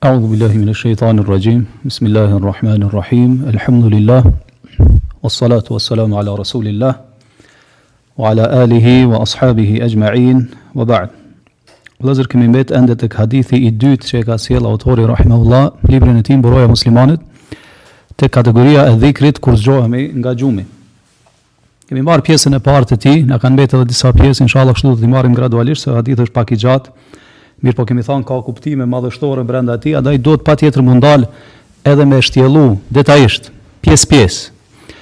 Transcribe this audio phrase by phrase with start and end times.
[0.00, 1.66] A'udhu billahi minash-shaytanir-rajim.
[1.84, 3.42] Bismillahir-rahmanir-rahim.
[3.52, 4.22] Alhamdulillah.
[5.22, 7.02] Wassalatu wassalamu ala rasulillah
[8.14, 10.54] wa ala alihi wa ashabihi ajma'in.
[10.72, 11.10] Wad'a.
[12.00, 16.64] Lozkimi bet andetk hadithi e dytë që e ka sjell autori Rahmeullah, librën tim "Broja
[16.64, 17.20] e Muslimanit",
[18.16, 20.62] te kategoria e dhikrit kur zgjohemi nga gjumi.
[21.88, 24.94] Kemi marr pjesën e parë të ti, na kanë mbetë edhe disa pjesë inshallah kështu
[24.94, 26.88] do t'i marrim gradualisht se hadithi është pak i gjatë.
[27.66, 30.54] Mirë po kemi thonë ka kuptime madhështore brenda ti, a da i do të pa
[30.54, 31.24] tjetër mundal
[31.82, 33.48] edhe me shtjelu detajisht,
[33.82, 34.92] pjesë pjesë.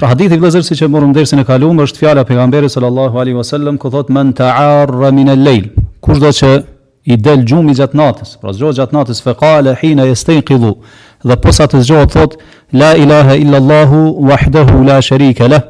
[0.00, 3.78] Pra hadithi vëzërë si që morëm dërsin e kalumë, është fjala pejgamberi sallallahu alaihi wasallam,
[3.78, 5.68] ku thotë men të arra min e lejl,
[6.02, 6.50] kush do që
[7.14, 9.36] i del gjumi gjatë natës, pra zgjo gjatë natës, fe
[9.84, 10.66] hina, jestejn,
[11.24, 12.42] dhe posa të zgjo, thotë,
[12.74, 14.02] la ilaha illallahu,
[14.32, 15.62] wahdahu, la sharika, la,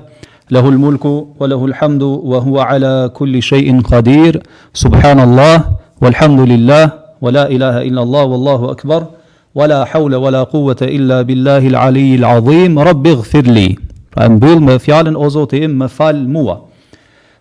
[0.51, 4.41] lahul mulku, wa lahul hamdu, wa hua ala kulli shejin qadir,
[4.73, 9.09] subhanallah, Walhamdulillah, wala ilaha illa Allah, wallahu akbar,
[9.57, 13.79] wala hawla wala quwata illa billahi al azim, rabbi ighfirli.
[14.13, 16.59] Pra e mbyll o Zoti im, më fal mua.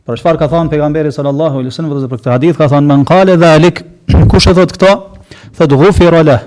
[0.07, 3.37] Për çfarë ka thënë pejgamberi sallallahu alaihi wasallam për këtë hadith ka thënë men qale
[3.39, 3.83] zalik,
[4.31, 4.93] kush e thot këto?
[5.59, 6.39] Thot ghufira lah.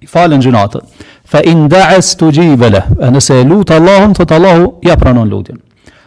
[0.00, 0.84] I falën gjunatët.
[1.28, 2.84] Fa in da'as tujiba lah.
[3.00, 5.60] Ana se lut Allahun, thot Allahu ja pranon lutjen.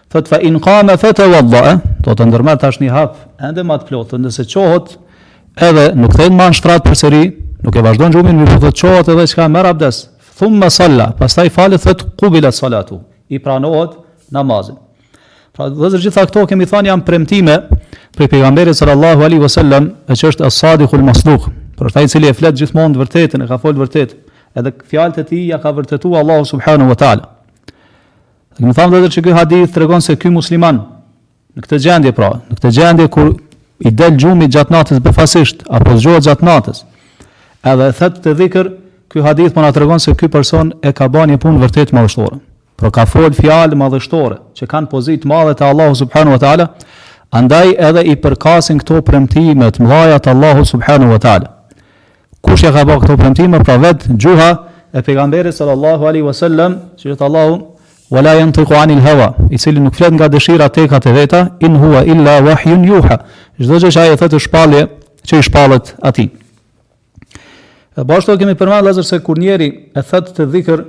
[0.10, 4.46] Thot fa in qama fatawadda, thot ndërmer tash një hap ende më të plotë, nëse
[4.54, 4.98] çohot
[5.62, 7.24] edhe nuk thejnë ma në shfratë për sëri,
[7.64, 10.00] nuk e vazhdojnë gjumin, mi përthët qohat edhe që ka mërë abdes,
[10.40, 14.00] thumë me salla, pas taj falit thët kubilat salatu, i pranohet
[14.34, 14.80] namazin.
[15.54, 17.58] Pra dhe zërë gjitha këto kemi thani janë premtime
[18.18, 21.46] për pejgamberit sallallahu alaihi wasallam, e që është as-sadiqul masduq,
[21.78, 24.18] për ata cili e flet gjithmonë të vërtetën, e ka dë vërtet,
[24.58, 27.30] edhe fjalët e tij ja ka vërtetuar Allahu subhanahu wa taala.
[28.58, 30.82] Dhe thamë dhe që këj hadith të regon se këj musliman,
[31.54, 33.30] në këtë gjendje pra, në këtë gjendje kur
[33.84, 36.84] i del gjumi gjatë natës befasisht, apo zgjohet gjatë natës.
[37.68, 38.70] Edhe thet të dhikër,
[39.12, 42.40] ky hadith po na tregon se ky person e ka bën një punë vërtet madhështore.
[42.80, 46.70] Por ka fol fjalë madhështore që kanë pozitë të madhe te Allahu subhanahu wa taala,
[47.36, 51.52] andaj edhe i përkasin këto premtime të mëdha të Allahu subhanahu wa taala.
[52.44, 54.50] Kush e ka bën këto premtime pra vet gjuha
[54.94, 57.62] e pejgamberit sallallahu alaihi wasallam, që Allahu
[58.16, 62.04] wala yantiqu anil hawa i cili nuk flet nga dëshira tekat e veta in huwa
[62.14, 63.18] illa wahyun yuha
[63.62, 64.82] çdo gjë që ai thotë shpallje
[65.28, 66.30] që i shpallet atij
[67.94, 70.82] Dhe bashkë po kemi përmanë lazer se kur njeri e thëtë të dhikër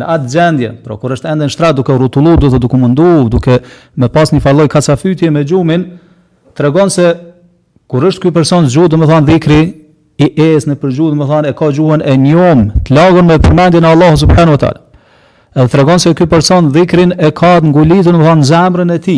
[0.00, 3.58] në atë gjendje, pro kur është ende në shtratë duke rutulu, duke duke mundu, duke
[3.96, 5.84] me pas një falloj kacafytje me gjumin,
[6.54, 7.06] të se
[7.90, 9.60] kur është ky person zgju, dhe më thanë dhikri,
[10.18, 13.38] i esë në përgju, dhe më thanë e ka gjuhën e njom, të lagur me
[13.38, 14.89] përmendje në Allahu wa taala
[15.54, 18.98] edhe të regon se këj person dhikrin e ka të ngulitën më thonë zemrën e
[19.02, 19.16] ti.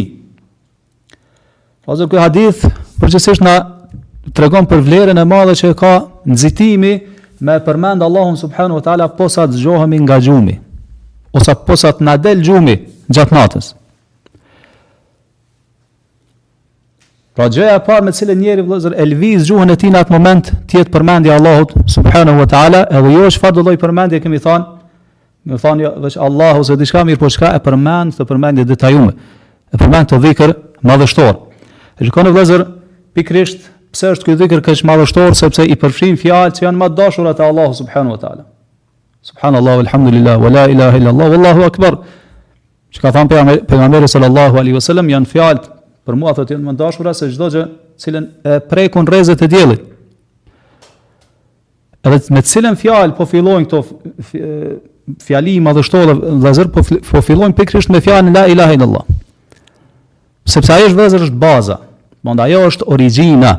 [1.91, 2.63] Ozo këj hadith
[3.03, 3.57] përgjësisht nga
[4.33, 5.93] të regon për vlerën e madhe që ka
[6.29, 6.93] nëzitimi
[7.43, 10.57] me përmend Allahun subhanu wa ta'ala posa të nga gjumi,
[11.35, 12.77] ose posa të nadel gjumi
[13.11, 13.73] gjatë natës.
[17.33, 20.51] Pra gjëja parë me cilën njeri vëllëzër e lviz gjuhën e ti në atë moment
[20.69, 24.72] tjetë përmendje Allahut subhanu wa ta'ala edhe jo është farë përmendje kemi thanë
[25.43, 28.65] Më thonë jo, veç Allahu se diçka mirë, po çka e përmend, të përmend i
[28.67, 29.15] detajuar.
[29.73, 30.53] E përmend të dhikr
[30.87, 31.33] madhështor.
[31.99, 32.63] E shikoni vëllazër,
[33.17, 33.65] pikrisht
[33.95, 37.49] pse është ky dhikr kaq madhështor, sepse i përfshin fjalët që janë më dashur atë
[37.49, 38.45] Allahu subhanahu wa taala.
[39.27, 41.99] Subhanallahu walhamdulillah wala ilaha illa Allah wallahu akbar.
[42.95, 45.67] Çka ka thënë pejgamberi sallallahu alaihi wasallam janë fjalët
[46.07, 47.65] për mua ato janë më dashura se çdo gjë
[48.03, 49.83] cilën e prekun rrezet e diellit.
[52.03, 54.91] Edhe me cilën fjalë po fillojnë këto
[55.23, 59.05] fjali i madhështor dhe vëzër po, po fillojnë pikrisht me fjalën la ilaha illallah.
[60.47, 61.79] Sepse ajo është vëzër është baza.
[62.25, 63.53] mënda ajo është origjina.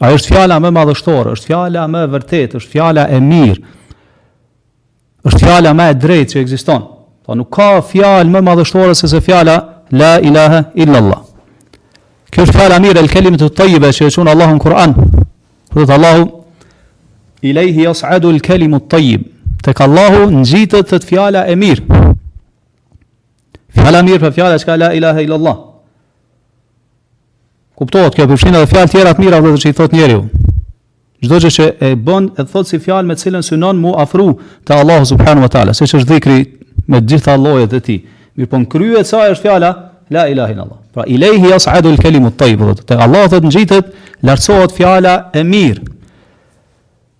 [0.00, 3.62] Ajo është fjala më madhështore, është fjala më e vërtetë, është fjala e mirë.
[5.28, 6.82] Është fjala më e drejtë që ekziston.
[6.82, 9.56] ta po nuk ka fjalë më madhështore se se fjala
[9.90, 11.20] la ilaha illallah.
[12.30, 14.94] Kjo është fjala mirë, el kelimetu tajjibe që e qënë Allahu në Kur'an.
[15.72, 16.28] Këtët Allahu,
[17.42, 17.50] i
[17.84, 18.80] jasadu el kelimu
[19.62, 22.00] Tek Allahu ngjitet të, të fjala e mirë.
[23.72, 25.60] Fjala mirë për fjala që ka la ilaha illallah.
[27.78, 30.24] Kuptohet kjo përfshin edhe fjalë tjera të mira që i thot njeriu.
[31.22, 34.32] Çdo gjë që e bën e thot si fjalë me cilën synon mu afru
[34.66, 36.40] te Allahu subhanahu wa taala, siç është dhikri
[36.90, 38.00] me të gjitha llojet e tij.
[38.38, 39.70] Mirë po në krye sa është fjala
[40.10, 40.78] la ilaha illallah.
[40.92, 42.82] Pra ilayhi yas'adu al-kalimu at-tayyib.
[42.86, 43.94] Te Allahu thot ngjitet,
[44.26, 45.86] lartësohet fjala e mirë.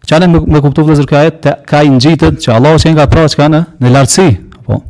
[0.08, 3.26] Qëna më, më kuptova vëllazër kë ajet ka i ngjitet që Allahu s'e nga pra
[3.30, 4.28] çka në në lartësi.
[4.66, 4.80] Po.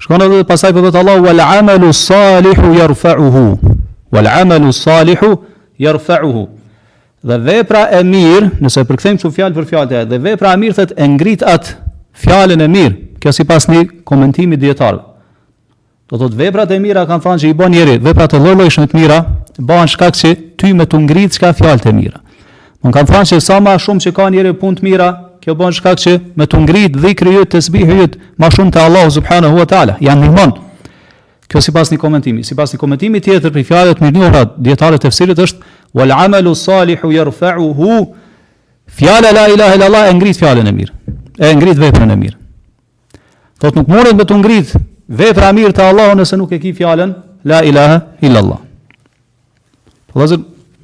[0.00, 3.42] Shkon edhe pasaj po thotë Allahu wal amalu salihu yarfa'uhu.
[4.16, 5.32] Wal amalu salihu
[5.86, 6.44] yarfa'uhu.
[7.26, 10.76] Dhe vepra e mirë, nëse e përkthejmë çu fjalë për fjalë dhe vepra e mirë
[10.80, 11.74] thotë e ngrit at
[12.24, 15.02] fjalën e mirë, kjo sipas një komentimi dietar.
[16.08, 19.02] Do thotë veprat e mira kanë thënë që i bën njerit, veprat e lloj-lloj të
[19.02, 19.20] mira,
[19.58, 22.22] bën shkak që ty më të ngrit çka fjalë të mira.
[22.86, 25.06] Më kanë thënë se sa më shumë që ka njëri punë të mira,
[25.42, 29.10] kjo bën shkak që me të ngrit dhe kryej të sbihet më shumë te Allahu
[29.16, 29.96] subhanahu wa taala.
[30.06, 30.52] Ja ndihmon.
[31.50, 35.38] Kjo sipas një komentimi, sipas një komentimi tjetër për fjalët më njëra, dietarët e fsirit
[35.46, 37.90] është wal amalu salihu yarfa'uhu.
[38.96, 40.98] Fjala la ilaha illa Allah e ngrit fjalën e mirë.
[41.42, 42.38] E ngrit veprën e mirë.
[43.62, 44.76] Po nuk mundet me të ngrit
[45.10, 47.14] vepra e mirë te Allahu nëse nuk e ke fjalën
[47.50, 48.60] la ilaha illa Allah.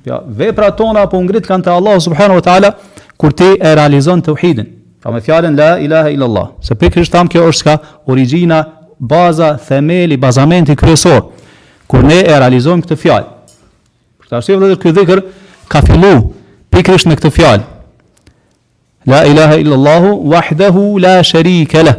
[0.05, 2.71] Ja, vepra tona po ngrit kanë te Allahu subhanahu wa taala
[3.17, 4.67] kur ti e realizon tauhidin.
[5.03, 6.47] Pa me fjalën la ilaha illa allah.
[6.61, 7.77] Se pe kristam kjo është ka
[8.11, 8.61] origjina,
[8.99, 11.23] baza, themeli, bazamenti kryesor
[11.87, 13.55] kur ne e realizojm këtë fjalë.
[14.23, 15.23] Për ta shëvë vetë ky dhikr
[15.71, 16.13] ka fillu
[16.75, 17.69] pikërisht në me këtë fjalë.
[19.11, 21.95] La ilaha illa allah wahdahu la sharika la.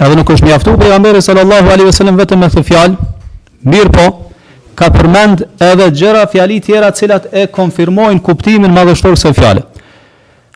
[0.00, 3.08] Edhe nuk është mjaftu pejgamberi sallallahu alaihi wasallam vetëm me këtë fjalë.
[3.66, 4.29] Mirpo,
[4.76, 9.64] ka përmend edhe gjëra fjali tjera cilat e konfirmojnë kuptimin madhështor se fjale.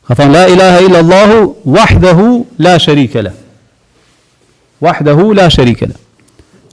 [0.07, 2.29] Ka thënë, la ilaha illa Allahu, wahdahu
[2.61, 3.33] la sherikele.
[4.85, 5.97] Wahdahu la sherikele.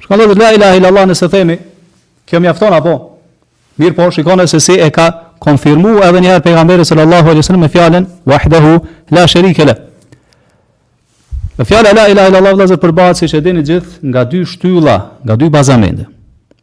[0.03, 1.55] Shkën dhe la ilaha illa Allah nëse themi,
[2.27, 2.97] kjo mjafton apo?
[3.79, 5.05] Mirë po, shikone se si e ka
[5.41, 8.73] konfirmu edhe njëherë pejgamberi sallallahu alaihi wasallam me fjalën wahdahu
[9.11, 9.77] la sharika la.
[11.65, 14.95] Fjala la ilaha illa allah vlazë përbahet siç e dini gjithë nga dy shtylla,
[15.25, 16.07] nga dy bazamente.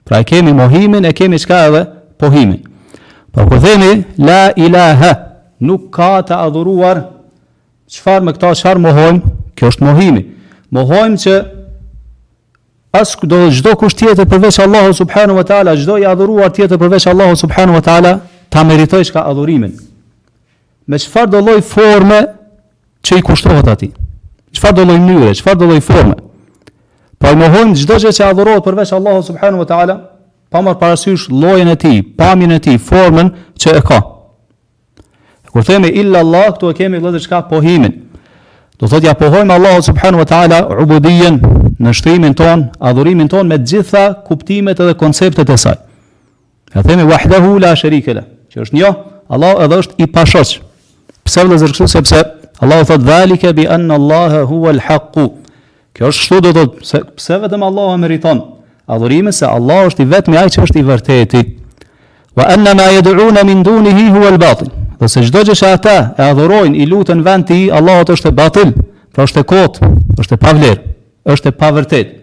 [0.09, 1.87] Pra e kemi mohimin, e kemi qka edhe
[2.19, 2.65] pohimin.
[3.33, 5.13] Pra po, ku po themi, la ilaha,
[5.61, 7.03] nuk ka të adhuruar,
[7.93, 10.23] qëfar me këta qëfar mohojmë, kjo është mohimi.
[10.73, 11.35] Mohojmë që
[12.97, 17.05] as do çdo kush tjetër përveç Allahut subhanahu wa taala, çdo i adhuruar tjetër përveç
[17.13, 18.13] Allahut subhanahu wa taala,
[18.51, 19.77] ta meritoj çka adhurimin.
[20.89, 22.23] Me çfarë do lloj forme
[23.05, 23.93] që i kushtohet atij?
[24.57, 26.17] Çfarë do lloj mënyre, çfarë do lloj forme?
[27.23, 29.97] pranohojmë çdo gjë që adhurohet përveç Allahut subhanu wa taala,
[30.53, 33.99] pa marrë parasysh llojin e tij, pamjen e tij, formën që e ka.
[35.53, 37.95] Kur themi illa Allah, këtu e kemi vëllazër çka pohimin.
[38.79, 41.41] Do thotë ja pohojmë Allahut subhanahu wa taala ubudiyen,
[41.83, 45.79] në shtrimin ton, adhurimin ton me të gjitha kuptimet edhe konceptet e saj.
[46.73, 48.91] Kërë themi wahdahu la sharika la, që është njo,
[49.31, 50.59] Allah edhe është i pashoq.
[51.27, 52.19] Pse dhe kështu sepse
[52.63, 54.81] Allahu thotë dhalike bi anna Allaha huwa l
[55.99, 58.39] Kjo është kështu do të thotë, pse, pse vetëm Allahu meriton
[58.87, 61.41] adhurimin se Allahu është i vetmi ai që është i vërtetë.
[62.39, 64.71] Wa anna ma yad'una min dunihi huwa al-batil.
[65.03, 68.35] Do se çdo gjë që ata e adhurojnë, i lutën vën ti, Allahu është e
[68.43, 68.71] batil,
[69.11, 69.81] pra është e kot,
[70.23, 70.87] është e pavlerë,
[71.35, 72.15] është e pavërtet.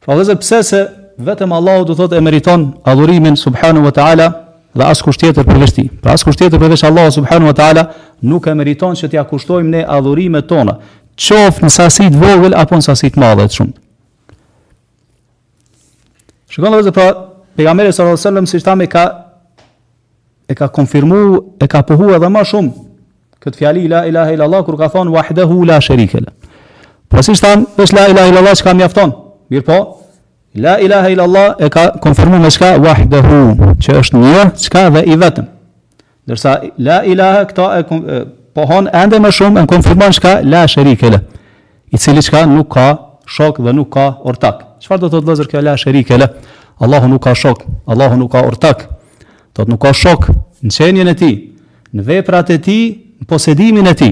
[0.00, 0.80] Pra dhe pse se
[1.20, 4.30] vetëm Allahu do thotë e meriton adhurimin subhanahu wa ta'ala
[4.78, 5.92] dhe askush tjetër për tij.
[6.00, 7.84] Pra askush tjetër përveç Allahu subhanahu wa ta'ala
[8.22, 10.76] nuk e meriton që t'ia kushtojmë ne adhurimet tona,
[11.18, 13.72] qof në sasi të vogël apo në sasi të madhe të shumë.
[16.54, 17.06] Shikon dhe vëzë pra,
[17.58, 19.04] pegamere së rrëllë sëllëm, si që tam e ka,
[20.48, 21.18] e ka konfirmu,
[21.60, 22.70] e ka pëhu edhe ma shumë,
[23.42, 26.32] këtë fjali, la ilaha ilallah, kur ka thonë, wahdehu la shërikele.
[27.08, 27.66] Pra si që tam,
[27.98, 29.12] la ilaha ilallah, që ka mjafton?
[29.50, 29.78] Mirë po,
[30.64, 33.42] la ilaha ilallah, e ka konfirmu me qka, wahdehu,
[33.82, 35.50] që është një, qka dhe i vetëm.
[36.28, 37.86] Dërsa, la ilaha, këta e
[38.58, 41.18] pohon ende më shumë në konfirmon shka la shërikele,
[41.94, 42.86] i cili shka nuk ka
[43.34, 44.56] shok dhe nuk ka ortak.
[44.82, 46.26] çfarë do të të lëzër kjo la shërikele?
[46.82, 47.58] Allahu nuk ka shok,
[47.92, 48.78] Allahu nuk ka ortak.
[49.54, 50.22] Do të nuk ka shok
[50.64, 51.32] në qenjen e ti,
[51.94, 52.80] në veprat e ti,
[53.20, 54.10] në posedimin e ti,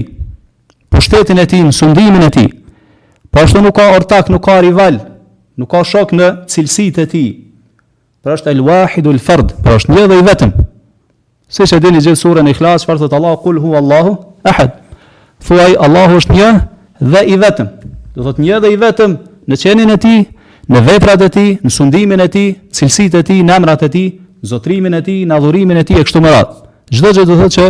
[0.91, 2.45] pushtetin e ti, në sundimin e ti.
[3.31, 4.95] Po ashtu nuk ka ortak, nuk ka rival,
[5.59, 7.25] nuk ka shok në cilësit e ti.
[8.23, 10.51] Pra është el wahidu fard, pra është një dhe i vetëm.
[11.55, 14.11] Se që dhe gjithë surën i klasë, farë thëtë Allah, kul hu Allahu,
[14.49, 14.73] ahad.
[15.45, 16.49] Thuaj Allahu është një
[17.13, 17.67] dhe i vetëm.
[18.15, 19.17] Do thot një dhe i vetëm
[19.49, 20.15] në qenin e ti,
[20.73, 22.45] në veprat e ti, në sundimin e ti,
[22.77, 24.05] cilësit e ti, në emrat e ti,
[24.41, 26.65] në zotrimin e ti, në adhurimin e ti, e kështu më ratë.
[26.93, 27.67] Gjdo gjithë do thot që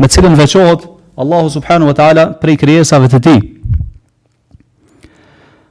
[0.00, 0.88] me cilën veqohet
[1.22, 3.34] Allahu subhanu wa ta'ala prej kryesave të ti.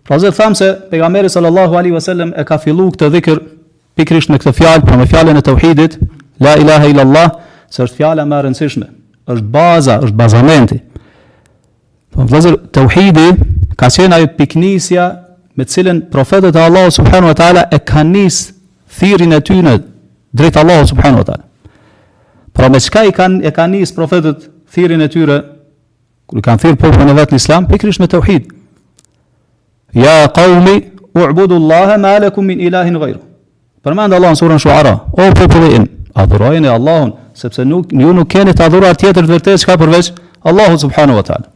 [0.07, 3.37] Pra zërë thamë se pegameri sallallahu alaihi wasallam e ka fillu këtë dhikër
[3.99, 5.97] pikrisht me këtë fjalë, pra me fjalën e tauhidit,
[6.43, 7.29] la ilaha ilallah,
[7.71, 8.87] se është fjala më e rëndësishme
[9.25, 10.79] është baza, është bazamenti.
[12.13, 13.27] Po vëllazër, tauhidi
[13.79, 15.05] ka qenë ajo piknisja
[15.57, 18.39] me të cilën profetët e Allahu subhanahu wa taala e kanë nis
[18.97, 19.77] thirrin e tyre
[20.33, 21.43] drejt Allahut subhanahu wa taala.
[22.53, 25.39] Por me çka i kanë e kanë nis profetët thirrin e tyre
[26.27, 28.51] kur i kanë thirrë popullin e vet në Islam, pikërisht me tauhid.
[29.93, 30.77] Ya ja, qaumi
[31.15, 33.21] u'budu Allaha ma lakum min ilahin ghayru.
[33.83, 35.83] Përmend Allahun surën Shu'ara, o popullin,
[36.15, 40.11] adhurojeni Allahun, sepse nuk ju nuk keni të adhuruar tjetër vërtet çka përveç
[40.49, 41.47] Allahut subhanahu wa taala.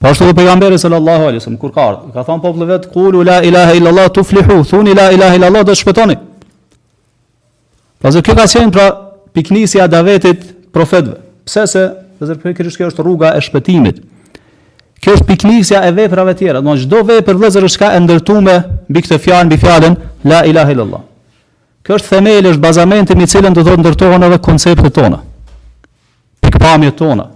[0.00, 3.20] Po ashtu edhe pejgamberi sallallahu alaihi wasallam kur ka ardhur, ka thënë popullve vet kul
[3.26, 6.16] la ilaha illa allah tuflihu, thuni la ilaha illa allah do shpëtoni.
[8.00, 8.86] Pra zë kjo ka qenë pra
[9.36, 11.18] piknisja e davetit profetëve.
[11.44, 11.84] Pse se
[12.20, 14.02] do të thotë kjo është rruga e shpëtimit.
[15.04, 17.92] Kjo është piknisja e veprave të tjera, do të thotë çdo vepër vëllazër është ka
[18.04, 19.98] ndërtuar mbi këtë fjalë, mbi fjalën
[20.30, 21.02] la ilaha illa allah.
[21.84, 25.18] Kjo është themeli, është bazamenti me cilën do të ndërtohen edhe konceptet tona.
[26.40, 27.26] Pikpamjet tona,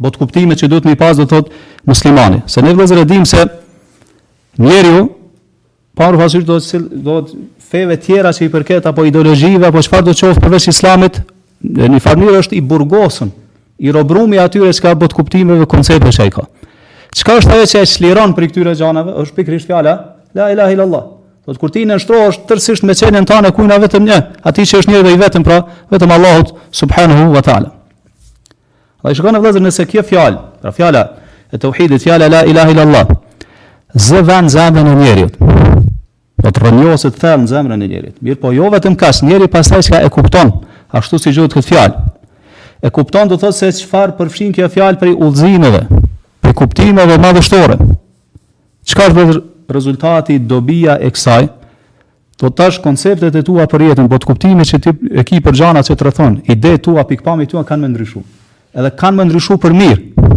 [0.00, 2.40] bot kuptimet që duhet më pas do të thotë muslimani.
[2.48, 3.42] Se ne vëllazër e dim se
[4.64, 5.10] njeriu
[5.98, 7.36] pa rrugësi do të do të
[7.68, 11.20] feve tjera që i përket apo ideologjive apo çfarë do të qoftë përveç islamit,
[11.60, 13.28] në një farë është i burgosën,
[13.82, 16.46] i robrumi atyre që ka bot kuptime dhe konceptesh ai ka.
[17.12, 19.18] Çka është ajo që e çliron për këtyre xhanave?
[19.26, 19.96] Është pikrisht fjala
[20.34, 21.06] la ilaha illallah.
[21.48, 24.92] Do të kur ti nështrohesh tërësisht me çelën tënde kujna vetëm një, aty që është
[24.92, 27.70] njëri vetëm pra, vetëm Allahu subhanahu wa taala.
[29.00, 31.06] Ai shkon në vëllazër nëse kjo fjalë, pra fjala
[31.48, 33.14] e tauhidit, fjala la ilaha illa Allah,
[33.96, 35.40] zë van zamën në njerëzit.
[36.44, 38.18] Do të rënjoset thën zemrën e njerëzit.
[38.22, 40.52] Mirë, po jo vetëm kas njëri pastaj çka e kupton,
[40.94, 42.08] ashtu si gjuhet këtë fjalë.
[42.84, 45.80] E kupton do thotë se çfarë përfshin kjo fjalë për ulzimeve,
[46.44, 47.80] për kuptimeve madhështore.
[48.88, 49.24] Çka është
[49.68, 51.48] rezultati dobija e kësaj,
[52.40, 55.56] do tash konceptet e tua për jetën, po të kuptimi që ti e ki për
[55.58, 58.22] gjana që të rëthon, ide tua, pikpami tua kanë me ndryshu.
[58.78, 60.30] Edhe kanë me ndryshu për mirë.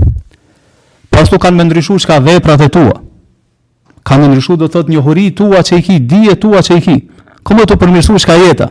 [1.14, 2.96] Pas tu kanë me ndryshu që ka veprat e tua.
[4.04, 6.86] Kanë me ndryshu do të thot huri tua që i ki, dije tua që i
[6.88, 6.98] ki.
[7.46, 8.68] Këmë të përmirësu që ka jeta?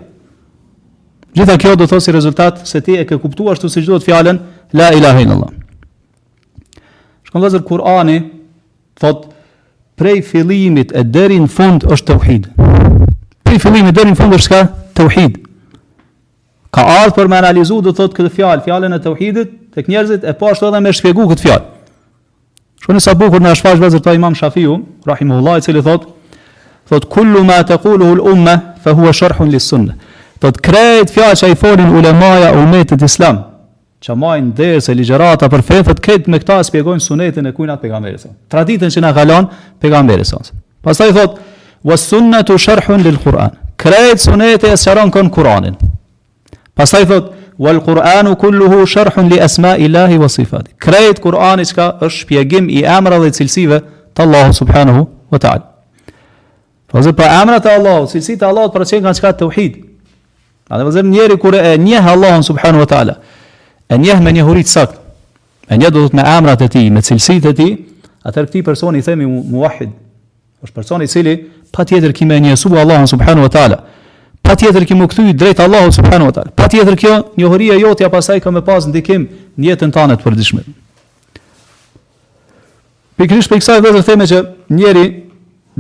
[1.35, 3.95] Gjitha kjo do të thot si rezultat se ti e ke kuptuar shtu si gjithë
[3.95, 4.39] do të fjallën
[4.79, 5.53] La ilahe Allah
[7.27, 8.17] Shkëm Kurani
[9.01, 9.29] Thotë
[10.01, 12.47] prej fillimit e deri në fund është tauhid.
[13.45, 14.61] Prej fillimit deri në fund është ka
[15.01, 15.37] tauhid.
[16.73, 20.31] Ka ardhur për me analizu do thotë këtë fjalë, fjalën e tauhidit tek njerëzit e
[20.33, 21.67] pashtu po ashtu edhe me shpjegu këtë fjalë.
[22.87, 26.15] Shumë sa bukur na shfaq vazhdon te Imam Shafiu, rahimuhullahu, i cili thotë
[26.91, 29.99] thotë kullu ma taquluhu al-umma fa huwa sharh lis sunnah.
[30.41, 33.45] Thotë krejt fjalë që i folin ulemaja ummetit islam,
[34.05, 38.31] që majnë dhejës e ligjerata për fefët, këtë me këta spjegojnë sunetin e kujnat pegamberisë.
[38.53, 39.51] Traditën që në kalon
[39.83, 40.39] pegamberisë.
[40.81, 41.35] Pas ta i thot,
[41.85, 43.59] wa sunnet u shërhun lil Kur'an.
[43.81, 45.77] Krejt sunet e së shëron kën Kur'anin.
[46.77, 47.29] Pas ta i thot,
[47.61, 50.73] wa Kur'an u kulluhu shërhun li esma ilahi wa sifati.
[50.81, 53.83] Krejt Kur'an i qka është shpjegim i emra dhe cilsive
[54.17, 55.67] të Allahu subhanahu wa ta'ala.
[56.91, 59.77] Vazhë pra emra të Allahu, cilsit të Allahu të praqen kanë qka të uhid.
[60.73, 63.15] A dhe vazhë njeri kure e njehe Allahun subhanahu wa ta'ala
[63.91, 64.95] e njeh me një të sakt,
[65.69, 67.67] e njeh do të me emrat e ti, me cilësit e ti,
[68.23, 69.91] atër këti personi i themi muahid,
[70.63, 71.35] është personi cili,
[71.73, 73.79] pa tjetër kime një subhanahu Allahën subhanu wa ta'ala,
[74.43, 77.81] pa tjetër kime u këthy drejtë Allahën subhanu wa ta'ala, pa tjetër kjo njohuria jote
[77.81, 79.27] ja jotja pasaj ka më pas në dikim
[79.59, 80.69] njetën tanë të përdishmet.
[83.17, 84.39] Për për kësaj dhe dhe theme që
[84.79, 85.07] njeri,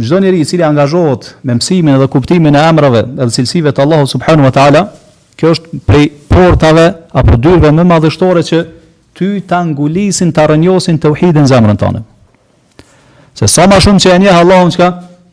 [0.01, 4.09] Çdo njeri i cili angazhohet me mësimin dhe kuptimin e emrave dhe cilësive të Allahut
[4.09, 4.83] subhanahu wa taala,
[5.41, 6.83] Kjo është prej portave
[7.17, 8.59] apo dyrëve më madhështore që
[9.17, 12.03] ty ta ngulisin, ta rënjosin të uhidin zemrën tonë.
[13.41, 14.89] Se sa ma shumë që e njeha Allahun qka,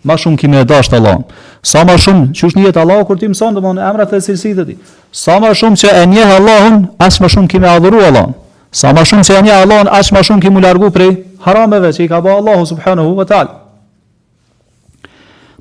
[0.07, 1.25] ma shumë kime e dashtë Allahun.
[1.67, 4.21] Sa ma shumë që është njëtë Allahun kur ti mësën, dhe më në emrat dhe
[4.29, 4.75] cilësit dhe ti.
[5.11, 8.31] Sa ma shumë që e njeha Allahun, asë ma shumë kime adhuru Allahun.
[8.71, 11.11] Sa ma shumë që e njeha Allahun, asë ma shumë kime largu prej
[11.43, 13.59] harameve që i ka ba Allahu subhanahu wa ta'ala.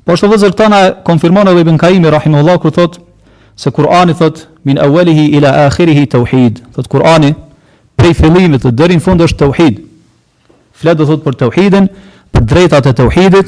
[0.07, 3.03] Po shtë dhe zërë edhe i bënkaimi, rahimu Allah, kërë thotë,
[3.57, 6.61] se Kur'ani thot min awalihi ila akhirih tauhid.
[6.75, 7.33] Thot Kur'ani
[7.97, 9.79] prej fillimit deri në fund është tauhid.
[10.77, 11.87] Flet do thot për tauhidin,
[12.35, 13.47] për drejtat e tauhidit,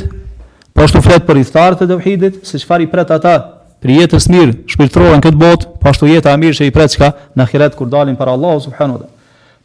[0.73, 3.35] po ashtu flet për ithtar të tauhidit, se çfarë i pret ata?
[3.79, 7.11] Për jetës mirë, shpirtërohen këtë botë, po ashtu jeta e mirë që i pret çka
[7.37, 9.07] në ahiret kur dalin para Allahut subhanuhu te.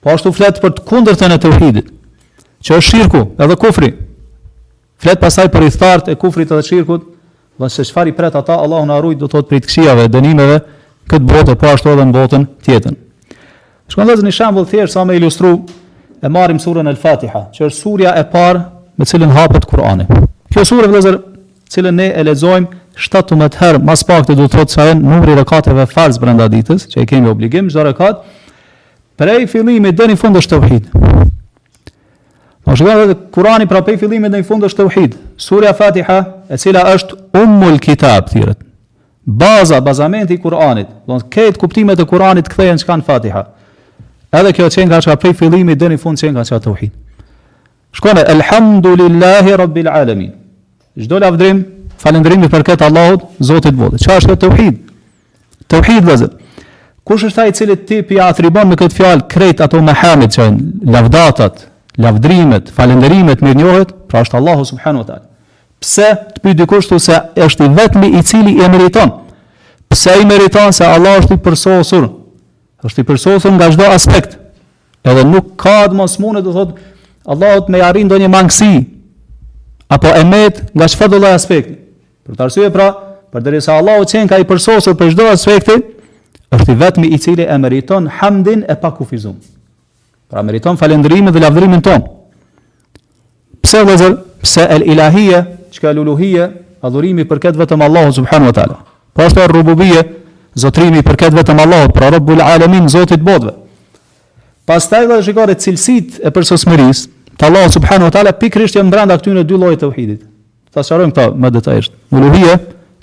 [0.04, 1.88] Po ashtu flet për të kundërtën e tauhidit,
[2.64, 3.90] që është shirku, edhe kufri.
[5.02, 7.08] Flet pasaj për ithtar të kufrit edhe shirkut,
[7.56, 10.60] dhe se shfar i pret ata, Allahun arrujt do të thot prit kësijave, dënimeve,
[11.10, 12.96] këtë botë, po ashtu edhe në botën tjetën.
[13.92, 15.54] Shkon dhe një shambull thjerë sa me ilustru,
[16.24, 18.62] e marim surën El Fatiha, që është surja e parë
[18.98, 20.06] me cilën hapët Kurani.
[20.54, 21.20] Kjo surë, vëzër,
[21.74, 25.34] cilën ne e lezojmë, 17 herë mas pak të du të thotë sa e numri
[25.34, 28.22] rëkateve farz brenda ditës, që e kemi obligim, gjitha rekat,
[29.18, 31.10] prej fillimi dhe një fund është të vhidë.
[32.64, 35.16] Po shkëllë dhe Kurani pra pej fillimit në fund është të uhid.
[35.40, 36.14] Surja Fatiha,
[36.48, 38.60] e cila është umul kitab, thiret.
[39.24, 40.88] Baza, bazamenti i Kuranit.
[41.08, 43.42] Do në ketë kuptimet e Kuranit kthehen që kanë Fatiha.
[44.40, 46.94] Edhe kjo qenë ka që pej fillimit dhe në fund qenë ka që të uhid.
[48.00, 50.32] Shkone, Elhamdulillahi Rabbil Alamin.
[51.04, 51.60] Çdo lafdrim,
[52.00, 54.00] falendrimi për këtë Allahut, Zotit Vodit.
[54.04, 54.80] Qa është të uhid?
[55.68, 56.32] Të uhid, dhe
[57.04, 60.40] Kush është ai i cili ti i atribon me këtë fjalë krejt ato mahamet që
[60.46, 61.66] janë lavdatat,
[62.02, 65.26] lavdrimet, falënderimet mirë njohet, pra është Allahu subhanu wa ta'ala.
[65.82, 69.10] Pse të dikush dikushtu se është i vetëmi i cili i emeriton?
[69.90, 72.08] Pse i emeriton se Allah është i përsosur?
[72.84, 74.36] është i përsosur nga gjdo aspekt.
[75.04, 76.74] Edhe nuk ka dë mos mune të thotë,
[77.24, 78.84] Allah të me jarin do një mangësi,
[79.88, 81.70] apo e nga që fërdo dhe aspekt.
[82.28, 82.90] Për të arsye pra,
[83.32, 85.70] për dhe risa Allah të qenë ka i përsosur për gjdo aspekt,
[86.52, 89.00] është i vetëmi i cili e emeriton hamdin e pak
[90.28, 92.02] Pra meriton falendrimin dhe lavdrimin ton.
[93.62, 94.14] Pse vëzër?
[94.44, 96.44] Pse el ilahia, qka el uluhie,
[96.84, 98.78] adhurimi për këtë vetëm Allahu subhanu wa ta'la.
[99.16, 99.40] Po ashtu
[99.84, 100.02] e
[100.54, 103.54] zotrimi për këtë vetëm Allahu, pra rabbul alamin, zotit botëve.
[104.66, 108.92] Pas do dhe shikore cilësit e për sosmëris, të Allahu subhanu wa ta'la, pikrisht jenë
[108.92, 110.20] brenda këtyre dy lojë të tauhidit.
[110.74, 111.92] Ta shkruajmë këta më detajisht.
[112.12, 112.54] Uluhie,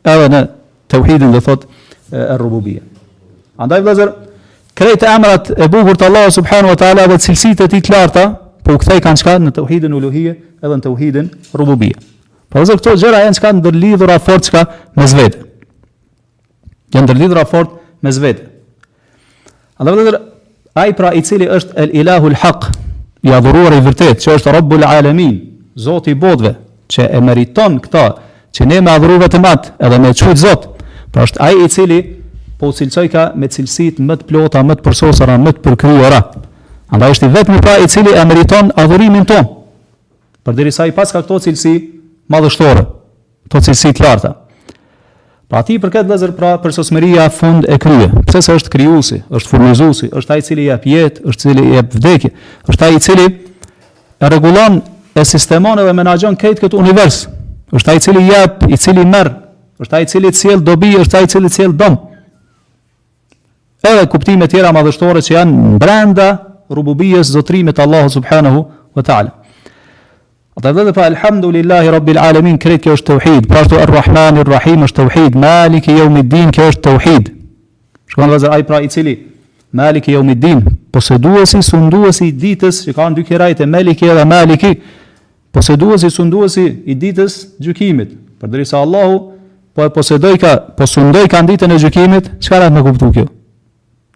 [0.06, 0.44] edhe në
[0.90, 1.66] të uhidin dhe thot
[2.14, 2.82] e rububie.
[3.58, 4.10] Andaj vëzër,
[4.82, 7.82] krejt e emrat e bukur të Allah subhanu wa ta'ala dhe të cilësit e ti
[7.86, 8.24] të larta,
[8.66, 10.34] po këtaj kanë qka në të uhidin uluhije
[10.64, 11.28] edhe në të uhidin
[11.60, 11.98] rububije.
[12.50, 14.64] Po dhe këto gjera e në qka në fort qka
[14.98, 15.46] me zvete.
[16.98, 18.48] Në dërlidhura fort me zvete.
[19.80, 20.18] A dhe
[20.82, 22.72] ai pra i cili është el ilahu haq,
[23.24, 25.36] i adhuruar i vërtet, që është Rabbul Alamin,
[25.78, 26.56] zot i bodve,
[26.92, 28.06] që e meriton këta,
[28.54, 29.40] që ne me adhuruve të
[29.86, 30.66] edhe me qëtë Zot.
[31.12, 31.98] Pra është ai i cili
[32.62, 36.20] po u cilësoj ka me cilësit më të plota, më të përsosara, më të përkryora.
[36.94, 39.48] Andaj është i vetëmi pra i cili e meriton adhurimin tonë.
[40.46, 41.72] Për diri sa i pas ka këto cilësi
[42.32, 42.84] madhështore,
[43.50, 44.36] këto cilësi të larta.
[45.52, 48.06] Pra ti për këtë lezër pra për sosmeria fund e krye.
[48.30, 51.98] Pse se është kryusi, është furnizusi, është ta i cili jep jetë, është cili jep
[51.98, 52.32] vdekje,
[52.72, 53.26] është ta i cili
[54.22, 54.78] e regulon,
[55.18, 57.26] e sistemon e menagjon këtë këtë univers.
[57.72, 59.34] është ai i cili jep, i cili merë,
[59.80, 62.00] është ai i cili cilë dobi, është ai i cili cilë dëmë
[63.90, 66.28] edhe kuptime tjera madhështore që janë brenda
[66.74, 68.64] rububijës zotrimit Allahu subhanahu
[68.96, 69.32] wa ta'ala.
[70.58, 74.84] Ata dhe dhe pa, alhamdulillahi rabbil alamin, kretë kjo është të uhid, pra arrahman, arrahim
[74.86, 75.96] është të uhid, malik i
[76.36, 77.32] din, kjo është të uhid.
[78.12, 79.16] Shkohan dhe zër, aj pra i cili,
[79.72, 84.26] malik i jomid din, poseduesi, sunduesi ditës, që ka në dy kjerajt e maliki edhe
[84.36, 84.74] maliki,
[85.56, 89.18] poseduesi, sunduesi i ditës gjukimit, për dhe Allahu,
[89.74, 92.90] po e posedoj ka, po sundoj ka në ditën e gjukimit, që ka rëtë në
[92.90, 93.30] kuptu kjo?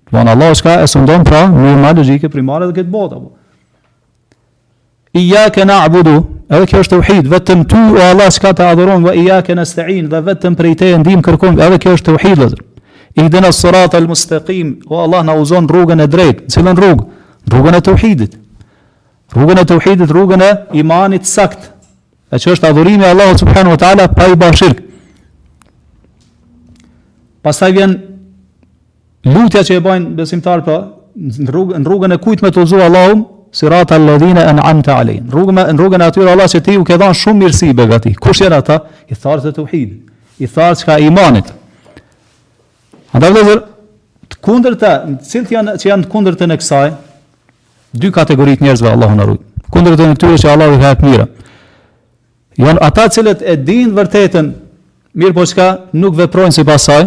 [0.06, 3.15] Do të thonë Allahu s'ka e sundon pra me një logjikë primare dhe këtë botë
[3.18, 3.32] apo.
[5.15, 6.13] Iyyaka na'budu,
[6.52, 10.20] edhe kjo është tauhid, vetëm tu o Allah s'ka të adhuron, wa iyyaka nasta'in, dhe
[10.30, 12.58] vetëm për te ndihmë kërkon, edhe kjo është tauhid.
[13.18, 17.06] Ihdina s-sirata l-mustaqim, o Allah na uzon rrugën e drejtë, cilën rrugë?
[17.50, 18.38] Rrugën e tauhidit.
[19.34, 20.52] Rrugën e tauhidit, rrugën e
[20.84, 21.72] imanit sakt.
[22.30, 24.76] Atë që është adhurimi i Allahut subhanahu wa taala pa i bashir.
[27.46, 27.98] Pastaj vjen
[29.26, 30.76] lutja që e bajnë besimtar pra
[31.16, 33.22] në rrugën në rrugën e kujt me tullzu Allahu
[33.56, 36.98] sirat alladhina an'amta alayhim në rrugën në rrugën e atyre Allah që ti u ke
[37.02, 38.78] dhënë shumë mirësi begati kush janë ata
[39.10, 39.94] i tharë të tauhid
[40.46, 41.54] i tharë çka imanit
[43.16, 43.34] a do
[44.30, 44.92] të kundërta
[45.26, 46.86] cilët janë që janë të kundërtën e kësaj
[48.02, 49.42] dy të njerëzve Allahu na ruaj
[49.76, 51.26] kundërtën e këtyre që Allahu ka të mira
[52.66, 54.54] janë ata cilët e dinë vërtetën
[55.16, 57.06] mirë po çka nuk veprojnë sipas saj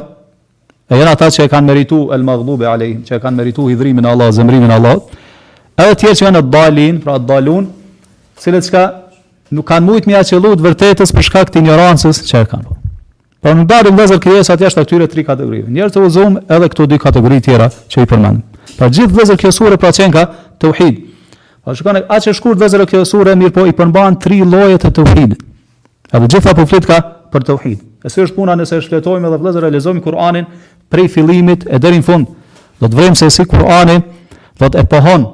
[0.88, 4.06] e janë ata që e kanë meritu el maghdubi alaihim që e kanë meritu hidrimin
[4.06, 4.94] e Allah zemrimin e Allah
[5.84, 7.66] edhe tjerë që janë e dalin pra e dalun
[8.40, 8.84] cilët që ka
[9.58, 12.92] nuk kanë mujtë mja që luhtë vërtetës për shkak të ignorancës që e kanë luhtë
[13.42, 16.70] pra por në darin vëzër kjesë atë jashtë aktyre tri kategorive njerë të vëzum edhe
[16.72, 20.24] këto dy kategori tjera që i përmanë por gjithë vëzër kjesure pra qenë ka
[20.56, 24.16] të uhid por pra që kanë e aqë shkurt vëzër kjesure mirë po i përmban
[24.24, 28.24] tri lojet e të uhid edhe gjitha po flitë ka për të uhid e së
[28.24, 30.46] është puna nëse shletojmë edhe vëzër realizojmë Kur'anin
[30.88, 32.28] prej fillimit e deri në fund.
[32.80, 33.98] Do të vrem se si Kur'ani
[34.58, 35.24] do të e pohon,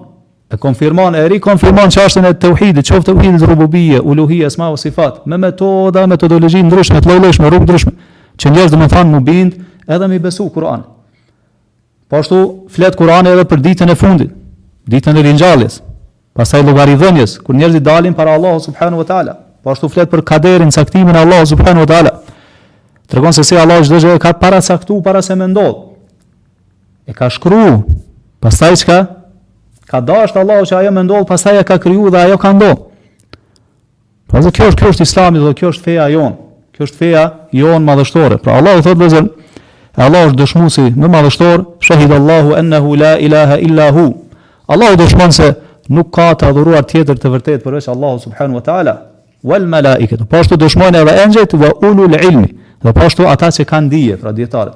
[0.53, 5.38] e konfirmon, e rikonfirmon çështën e tauhidit, çoftë tauhidit rububie, uluhia, asma dhe sifat, me
[5.40, 7.93] metoda, metodologji ndryshme, të lloj-llojsh rrugë ndryshme,
[8.38, 9.57] që njerëz do të thonë nuk bind,
[9.88, 10.85] edhe me besu Kur'an.
[12.09, 12.40] Po ashtu
[12.75, 14.35] flet Kur'ani edhe për ditën e fundit,
[14.90, 15.81] ditën e ringjalljes,
[16.37, 19.38] pastaj llogaridhënjes, kur njerëzit dalin para Allahut subhanuhu teala.
[19.64, 22.19] Po ashtu flet për kaderin, caktimin e Allahut subhanuhu teala.
[23.09, 25.83] Të regonë se si Allah është dëgjë e ka para saktu, para se me ndodhë.
[27.07, 27.83] E ka shkru,
[28.40, 28.99] pastaj që ka?
[29.90, 32.81] Ka dashtë Allah që ajo me ndodhë, pastaj e ka kryu dhe ajo ka ndodhë.
[34.31, 36.33] Pra po, dhe kjo është, kjo është islami dhe kjo është feja jonë.
[36.75, 38.40] Kjo është feja jonë madhështore.
[38.43, 39.29] Pra Allah u thotë dhe zërë,
[39.95, 44.09] e Allah është dëshmu si më madhështor, shahid Allahu ennehu la ilaha illa hu.
[44.64, 45.51] Allah u dëshmu se
[45.93, 48.95] nuk ka të adhuruar tjetër të vërtet përveç Allahu subhanu wa ta'ala.
[49.45, 50.25] Wal malaiket.
[50.25, 52.49] Pa po, është të dëshmu edhe engjët, wa ulu l'ilmi.
[52.85, 54.75] Dhe po ashtu ata që kanë dije, pra dietarët.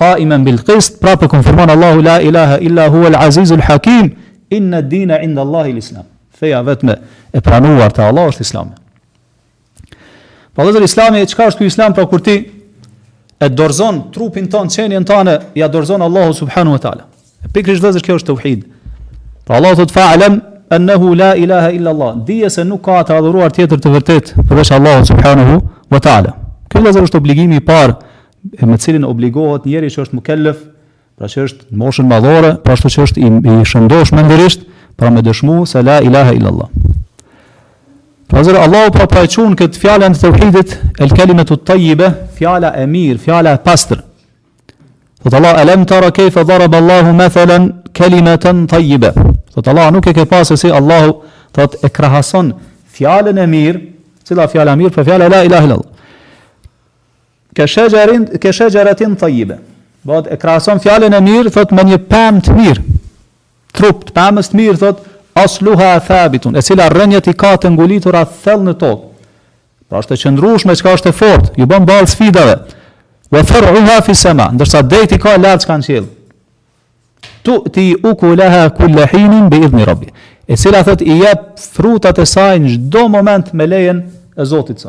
[0.00, 3.62] Ka imen bil qist, pra po konfirmon Allahu la ilaha illa huwa al aziz al
[3.68, 4.08] hakim,
[4.50, 6.08] inna dina inda Allahi l-Islam.
[6.34, 6.96] Feja vetme
[7.32, 8.74] e pranuar te Allahu është Islami.
[10.56, 12.34] Po dhe Islami, çka është ky Islam pra kur ti
[13.38, 17.06] e dorzon trupin ton, qenjen tonë, ja dorzon Allahu subhanahu wa taala.
[17.54, 18.66] pikrisht vëzër kjo është tauhid.
[19.44, 20.40] Pra Allahu thot fa'lam
[20.70, 22.14] annahu la ilaha illa Allah.
[22.26, 25.56] Dije se nuk ka të adhuruar tjetër të vërtet përveç Allahut subhanahu
[25.90, 26.39] wa taala.
[26.70, 30.60] Ky vëllazër është obligimi i parë me cilin obligohet njeri që është mukellef,
[31.18, 34.62] pra që është në moshën madhore, pra ashtu që është i, i shëndosh me ndërisht,
[34.96, 36.70] pra me dëshmu se la ilaha illallah.
[38.30, 42.70] Pra zërë, Allahu pra pra këtë fjale në të uhidit, el kelime të tajjibë, fjale
[42.78, 44.04] e mirë, fjale e pastër.
[45.24, 49.14] Thotë Allah, elem të rakejfe dhara bëllahu me thëlen kelime të në
[49.50, 52.52] Thotë Allah, nuk e ke pasë si Allahu, thotë e krahason
[52.94, 53.80] fjale e mirë,
[54.24, 55.89] cila fjale e mirë, për fjale la ilaha illallah
[57.60, 59.58] ka shajarin ka shajaratin tayyiba
[60.32, 62.84] e krason fjalën e mirë thot me një pam të mirë
[63.76, 65.02] trup të pam të mirë thot
[65.44, 69.02] asluha thabitun e cila rrënjët i ka të ngulitur a thell në tokë,
[69.90, 72.56] pra është e qëndrueshme çka është e fort ju bën balë sfidave
[73.34, 76.08] wa faruha fi sama ndërsa drejt i ka lartë që kanë qëllë,
[77.46, 80.08] tu ti uku laha kull hin bi idni rabbi
[80.48, 84.04] e cila thot i jap frutat e saj në çdo moment me lejen
[84.36, 84.80] e zotit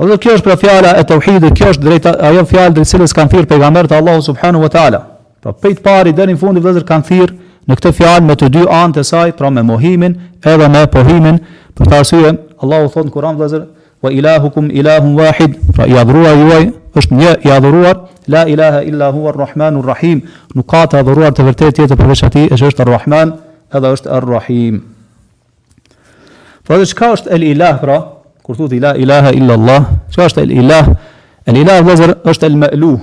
[0.00, 3.30] Edhe kjo është për fjala e tauhidit, kjo është drejta ajo fjalë drejt cilës kanë
[3.34, 4.98] thirrë pejgamberi Allahu subhanahu wa taala.
[5.44, 7.34] Pra pejt pari deri në fund i vëllezër kanë thirrë
[7.68, 10.14] në këtë fjalë me të dy anët e saj, pra me mohimin
[10.52, 11.40] edhe me pohimin,
[11.76, 12.30] për ta arsye
[12.64, 13.66] Allahu thot në Kur'an vëllezër
[14.00, 16.62] wa ilahukum ilahun wahid, pra i adhuruar juaj
[17.00, 17.98] është një i adhuruar,
[18.32, 20.22] la ilaha illa huwa ar-rahmanur rahim,
[20.56, 23.36] nuk ka të adhuruar të vërtetë tjetër përveç atij, është ar-rahman
[23.76, 24.80] edhe është ar-rahim.
[26.66, 27.98] Pra dhe është el-ilah, pra,
[28.42, 29.80] kur thot ila ilaha illa allah
[30.12, 30.84] çka është el ilah
[31.46, 32.98] el ilah vëzër është el ma'luh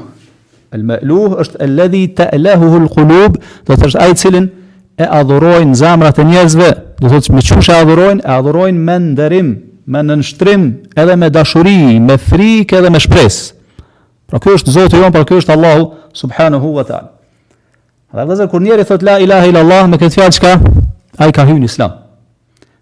[0.75, 4.49] el ma'luh është el ladhi ta'lahu el qulub do të thotë ai cilin
[4.97, 6.69] e adhurojnë zamrat e njerëzve
[7.01, 9.49] do thotë me çfarë e adhurojnë e adhurojnë me ndërim
[9.91, 10.63] me nënshtrim
[11.01, 13.53] edhe me dashuri me frikë edhe me shpresë
[14.27, 17.09] pra ky është zoti jon pra ky është allah subhanahu wa ta'ala
[18.13, 20.51] Dhe vëzër, kur njeri thot la ilaha illallah, me këtë fjallë qka,
[21.19, 22.06] a i ka hyu në islam.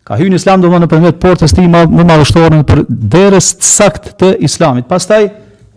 [0.05, 3.65] Ka hyrë në islam do më në portës ti ma, më madhështorën për derës të
[3.65, 4.85] sakt të islamit.
[4.89, 5.23] Pastaj,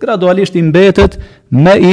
[0.03, 1.17] gradualisht i mbetet
[1.49, 1.93] me i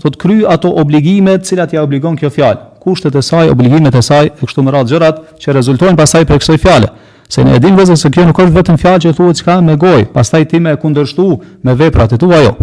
[0.00, 2.62] do të kry ato obligime cilat ja obligon kjo fjalë.
[2.80, 6.40] Kushtet e saj, obligimet e saj, e kështu më ratë gjërat që rezultojnë pastaj për
[6.42, 6.88] kësoj fjale.
[7.28, 10.06] Se në edhim vëzën se kjo nuk është vetëm fjalë që thuhet çka me gojë,
[10.14, 11.26] pastaj ti me kundërshtu
[11.66, 12.54] me veprat e tua jo.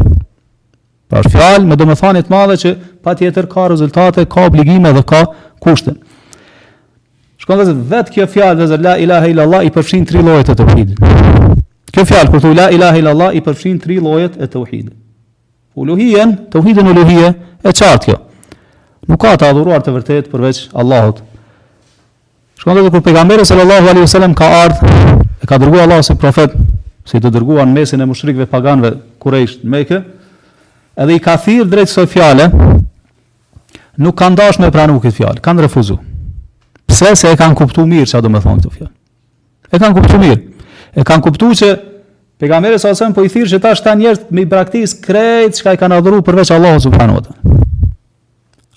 [1.11, 2.73] Pra fjalë me domethënie thanit madhe që
[3.05, 5.25] patjetër ka rezultate, ka obligime dhe ka
[5.61, 5.99] kushte.
[7.43, 10.53] Shkon vetë vetë kjo fjalë vetë la ilaha illa allah i përfshin tri llojet e
[10.55, 11.55] tauhidit.
[11.93, 14.93] Kjo fjalë kur thuaj la ilaha illa allah i përfshin tri llojet e tauhidit.
[15.75, 17.33] Uluhien, tauhidin uluhie
[17.67, 18.15] e qartë kjo.
[19.11, 21.19] Nuk ka të adhuruar të vërtet përveç Allahut.
[22.63, 26.55] Shkon vetë kur pejgamberi sallallahu alaihi wasallam ka ardhur e ka dërguar Allahu si profet,
[27.03, 29.99] si të dërguar në mesin e mushrikëve paganëve Quraysh në Mekë,
[30.95, 32.47] edhe i ka thirrë drejt kësaj fjale,
[33.99, 36.05] nuk dashur ndashme pranu këtë fjalë, kanë refuzuar.
[36.93, 38.91] Pse se e kanë kuptuar mirë çfarë do të thonë këto fjalë.
[39.65, 40.41] E kanë kuptuar mirë.
[40.99, 41.69] E kanë kuptuar se
[42.39, 45.73] pejgamberi sa sa po i thirrë që tash tani njerëz me i praktik krejt çka
[45.73, 47.33] i kanë adhuruar përveç Allahut subhanuhu te.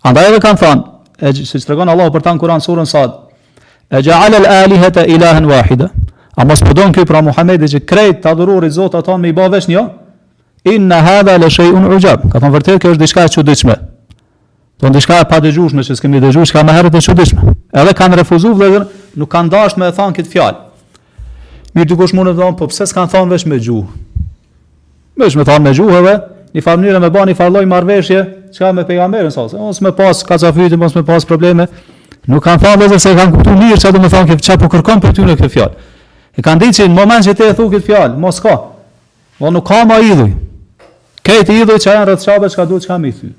[0.03, 0.83] Andaj e kanë thonë,
[1.21, 3.13] e si tregon Allahu për ta në Kur'an surën Sad.
[3.91, 5.91] E ja'al al alaha ta ilahan wahida.
[6.37, 9.37] A mos po don kë për Muhamedit që krejt ta adhurojnë Zotin atë me i
[9.37, 9.85] bëvë vetë një?
[10.73, 12.25] Inna hadha la shay'un ujab.
[12.33, 13.77] Ka thonë vërtet kjo është diçka e çuditshme.
[14.81, 17.56] Po ndeshka pa dëgjuar që kemi dëgjuar, ka më herët e çuditshme.
[17.77, 18.85] Edhe kanë refuzu vëllëzër,
[19.21, 20.63] nuk kanë dashur me e thonë këtë fjalë.
[21.77, 24.23] Mirë dikush mund të thonë, po pse s'kan thonë vesh me gjuhë?
[25.21, 26.15] Vesh me thonë me gjuhë edhe,
[26.57, 28.23] një farë mënyrë me bani farë lojë marveshje,
[28.57, 31.67] çka me pejgamberin sa, se mos me pas kaca fytin, mos me pas probleme,
[32.33, 35.05] nuk kanë thonë vëllëzër se kanë kuptu mirë që do me thonë këtë po kërkon
[35.05, 35.89] për ty në këtë fjalë.
[36.37, 38.57] E kanë ditë që në moment që te e thukit fjalë, mos ka,
[39.37, 40.31] o nuk ka më idhuj,
[41.29, 43.37] kejt idhuj që janë rëtë që ka duhet që kam i thyrë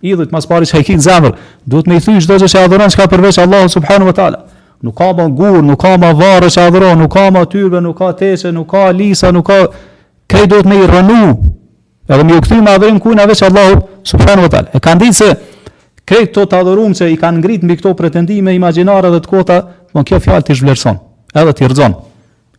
[0.00, 1.32] idhut mas pari çka i kin zemër
[1.66, 4.38] duhet me i thysh çdo gjë që adhuron çka përveç Allahu subhanuhu wa ta'ala.
[4.82, 7.98] nuk ka më gur nuk ka më varrë çka adhuron nuk ka më tyrbe nuk
[7.98, 9.66] ka tese nuk ka lisa nuk ka
[10.28, 11.36] krij duhet me i rënu
[12.08, 14.68] edhe me u kthy me adhurim ku na veç Allahu subhanuhu wa ta'ala.
[14.74, 15.36] e kanë ditë se
[16.08, 19.62] krij këto të adhurum që i kanë ngrit mbi këto pretendime imagjinare dhe të kota
[19.92, 20.98] po kjo fjalë ti shvlerëson,
[21.34, 21.94] edhe ti rrezon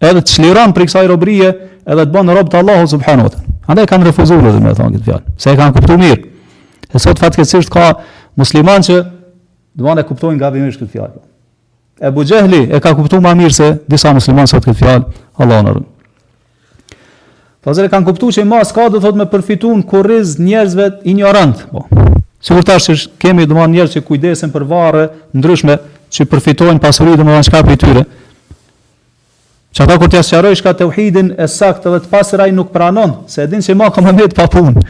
[0.01, 1.51] edhe ti çliron për kësaj robërie
[1.85, 3.45] edhe të bën rob të Allahu subhanuhu wa ta'ala.
[3.69, 6.36] andaj kanë refuzuar domethënë këtë fjalë se e kanë kuptuar mirë
[6.93, 7.95] E sot fatkesisht ka
[8.39, 8.99] musliman që
[9.77, 11.19] dhe e kuptojnë nga bimish këtë fjallë.
[11.99, 12.27] E bu e
[12.79, 15.05] ka kuptu ma mirë se disa musliman sot këtë fjallë,
[15.37, 15.87] Allah na rëmë.
[17.91, 21.33] kanë kuptu që i mas ka dhe thot me përfitu në kuriz njerëzve i një
[21.33, 21.61] randë.
[21.71, 21.79] Bo.
[22.47, 25.77] Po, tash kemi dhe vane njerëz që kujdesin për vare ndryshme
[26.11, 28.05] që përfitojnë pasurit dhe më dhe në shka për i tyre.
[29.75, 33.13] Që ata kur tja së qarojshka të uhidin e saktë dhe të pasraj nuk pranon,
[33.27, 34.81] se edhin që i ma ka më pa punë.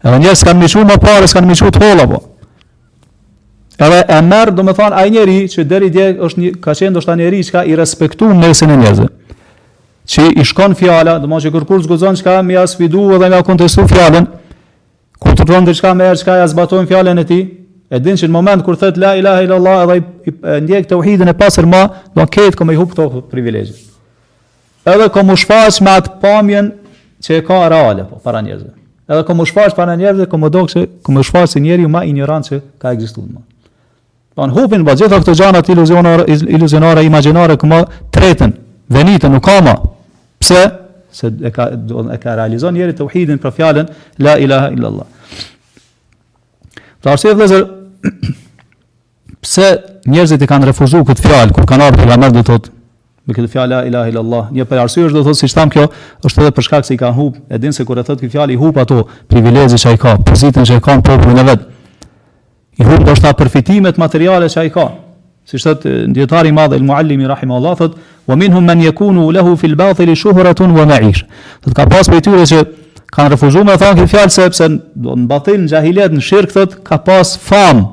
[0.00, 2.20] Edhe njerës kanë miqu më parë, s'kanë miqu të hola, po.
[3.80, 6.94] Edhe e merë, do me thonë, a njeri që deri dje është një, ka qenë,
[6.96, 9.06] do shta njeri që ka i respektu në nesin e njerëzë.
[10.10, 13.28] Që i shkon fjala, do ma që kërkur zgozon që ka me ja sfidu edhe
[13.28, 14.30] me ja fjallën,
[15.20, 17.40] ku të rëndër që ka me erë që ka ja zbatojnë fjallën e ti,
[17.90, 20.96] e din që në moment kur thët la ilaha ilallah, edhe i, i, ndjek të
[20.96, 21.84] uhidin e pasër ma,
[22.16, 23.62] do në ketë këmë i hupë të
[24.90, 26.70] Edhe këmë u shfaq me atë pamjen
[27.20, 28.70] që e ka reale, po, para njerëzë
[29.10, 30.70] edhe komo shfaq para njerëzve, komo dog
[31.02, 33.40] komo shfaq se njeriu më ignorant që ka ekzistuar më.
[34.38, 36.24] Po në hupin ba po gjitha këto gjanat iluzionare,
[36.56, 37.80] iluzionare, imaginare, këma
[38.16, 38.54] tretën,
[38.96, 39.74] venitë nuk kama.
[40.42, 40.62] Pse?
[41.18, 41.66] Se e ka,
[42.16, 43.90] e ka realizon njeri të uhidin për fjalën
[44.26, 45.08] la ilaha illallah.
[47.00, 47.64] Pra arsye vëllazër,
[49.46, 49.70] pse
[50.08, 52.78] njerëzit i kanë refuzuar këtë fjalë kur kanë ardhur pejgamberi do thotë
[53.30, 55.84] me këtë fjalë ilahe Allah Një për arsye është do të thotë siç tham kjo,
[56.26, 58.34] është edhe për shkak se i ka hub, e din se kur e thotë këtë
[58.34, 61.46] fjalë i hub ato privilegje që ai ka, pozitën që ai ka në popullin e
[61.50, 61.64] vet.
[62.80, 64.86] I hub do të thotë përfitimet materiale që ai ka.
[65.50, 67.96] Si thot dietari i madh El Muallimi rahimahullah thot:
[68.28, 71.22] "Wa minhum man yakunu lahu fil batil shuhratun wa ma'ish."
[71.64, 72.60] Do ka pas me tyre që
[73.14, 76.98] kanë refuzuar të thënë këtë fjalë sepse do të mbathin xahilet në shirk thot ka
[77.02, 77.84] pas fam.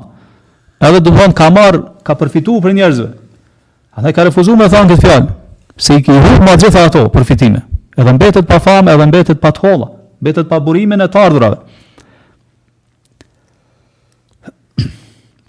[0.78, 3.08] Edhe do të thonë ka marr, ka përfituar për njerëzve.
[3.98, 5.32] Andaj ka refuzuar me thënë këtë fjalë,
[5.74, 7.64] se i humb ma gjitha ato përfitime.
[7.98, 9.88] Edhe mbetet pa famë, edhe mbetet pa tholla,
[10.22, 11.58] mbetet pa burimin e të ardhurave.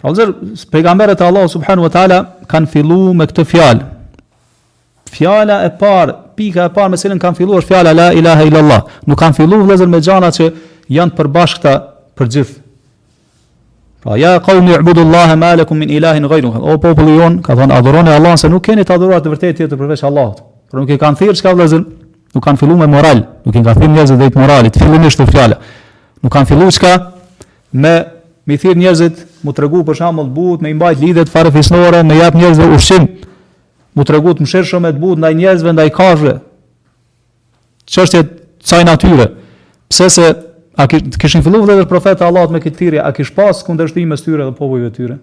[0.02, 0.32] Allëzër,
[0.72, 2.18] pejgamberet e Allah subhanahu wa ta'ala
[2.50, 3.86] kanë fillu me këtë fjalë.
[5.14, 8.82] Fjala e parë, pika e parë me cilën kanë filluar është fjala la ilaha allah.
[9.06, 10.50] Nuk kanë filluar vëllezër me gjëra që
[10.98, 11.76] janë të përbashkëta
[12.18, 12.59] për gjithë
[14.00, 16.58] Pra ja qaum ya'budu Allaha ma lakum min ilahin ghayruhu.
[16.58, 19.80] O populli jon, ka thon adhuroni Allahun se nuk keni të adhuruar të vërtetë tjetër
[19.82, 20.38] përveç Allahut.
[20.70, 21.82] Por nuk e kanë thirrë çka vëllazën,
[22.34, 25.58] nuk kanë filluar me moral, nuk i kanë thënë njerëzve drejt moralit, fillimisht është fjala.
[26.24, 26.94] Nuk kanë filluar çka
[27.84, 27.92] me
[28.48, 32.16] mi thirr njerëzit, mu tregu për shembull but, me i mbajt lidhje të fisnore, me
[32.16, 33.04] jap njerëzve ushqim.
[33.94, 36.38] Mu tregu të mshirshëm me but ndaj njerëzve ndaj kafshëve.
[37.90, 38.22] Çështje
[38.64, 39.26] çaj natyre.
[39.90, 40.49] Pse se
[40.80, 44.22] A kishin filluar vetë profetët e Allahut me këtë thirrje, a kish pas kundërshtim mes
[44.24, 45.16] tyre dhe popujve të tyre?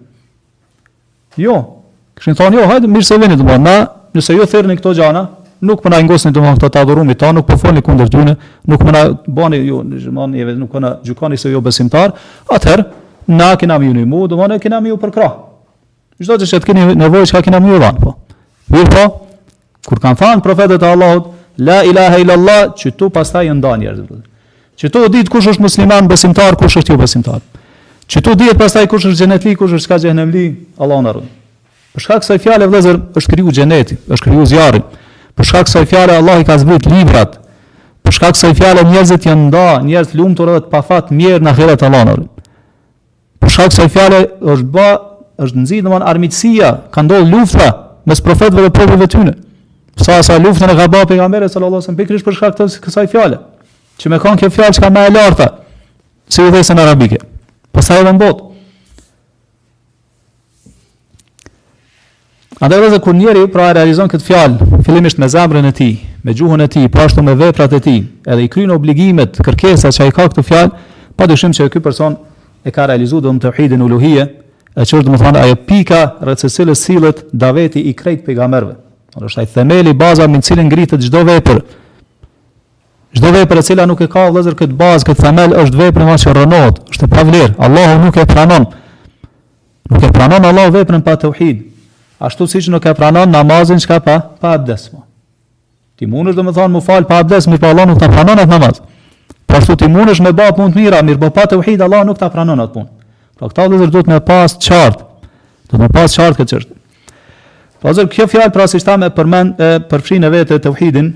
[1.44, 1.56] Jo.
[2.18, 3.74] Kishin thonë, jo, hajde mirë se vini domethënë, na,
[4.14, 5.22] nëse ju jo thirrni këto gjana,
[5.70, 8.36] nuk po na ngosni domethënë këto të adhurumit tanë, nuk po foni kundër tyre,
[8.70, 9.02] nuk më po na
[9.40, 12.14] bani ju, jo, domethënë jeve nuk kanë po gjykoni se jo besimtar,
[12.58, 12.86] atëherë
[13.40, 15.36] na kena më në mod, domethënë kena më për krah.
[16.22, 18.14] Çdo që shet keni nevojë, çka kena më dhan, po.
[18.74, 19.04] Mirë po.
[19.90, 21.30] Kur kanë thënë profetët e Allahut,
[21.66, 24.24] la ilaha illallah, çtu pastaj ndan njerëzit.
[24.78, 27.40] Që to ditë kush është musliman besimtar, kush është jo besimtar.
[28.08, 30.44] Që to ditë pastaj kush është xhenetli, kush është ka xhenemli,
[30.78, 31.32] Allahu na rrit.
[31.96, 34.82] Për shkak kësaj fjale vëllazër është kriju xheneti, është kriju zjarri.
[35.34, 37.34] Për shkak kësaj fjale Allah i ka zbrit librat.
[38.06, 41.52] Për shkak kësaj fjale njerëzit janë nda, njerëz lumtur edhe të pa fat mirë në
[41.56, 42.48] ahiret Allahu na rrit.
[43.42, 44.22] Për shkak kësaj fjale
[44.54, 44.88] është bë
[45.46, 47.68] është nxit domon armiqësia, ka ndodhur lufta
[48.08, 49.34] mes profetëve dhe popullëve tyne.
[49.98, 53.38] Sa sa e ka gabat pejgamberi sallallahu alajhi wasallam pikërisht për shkak të kësaj fjale
[53.98, 55.46] që me kanë kjo fjalë që ka më e larta
[56.30, 57.18] se u thesën arabike.
[57.74, 58.44] Pastaj po edhe në botë.
[62.58, 65.90] A dhe vëzë kur njeri pra e realizon këtë fjalë, fillimisht me zemrën e ti,
[66.26, 67.92] me gjuhën e ti, po ashtu me veprat e ti,
[68.26, 70.72] edhe i kryen obligimet, kërkesat që a i ka këtë fjalë,
[71.18, 72.16] pa dëshim që e këj person
[72.66, 74.24] e ka realizuar dom të hidin uluhije,
[74.74, 78.74] e që është më thonë ajo pika rëtësësillës silët daveti i krejt pejgamberëve.
[79.18, 81.62] Në është ai themeli, baza, minë cilën ngrihet çdo vepër,
[83.16, 86.14] Çdo vepër e cila nuk e ka vëllazër këtë bazë, këtë themel është vepër më
[86.22, 87.52] që rënohet, është e pavlerë.
[87.66, 88.66] Allahu nuk e pranon.
[89.88, 91.62] Nuk e pranon Allahu veprën pa tauhid.
[92.28, 94.90] Ashtu siç nuk e pranon namazin çka pa pa abdes.
[94.92, 95.00] Mo.
[95.00, 95.06] Po.
[95.96, 98.82] Ti mundesh domethënë mu fal pa abdes, mirë po Allah nuk ta pranon atë namaz.
[99.48, 102.20] Po ashtu ti mundesh me bëj punë të mira, mirë po pa tauhid Allah nuk
[102.20, 102.90] ta pranon atë punë.
[103.38, 105.06] Po këta vëllazër duhet me pas çart.
[105.70, 106.68] Do të pas çart këtë çert.
[107.80, 111.10] Po zë kjo fjalë pra si thamë përmend e përfshin vetë tauhidin,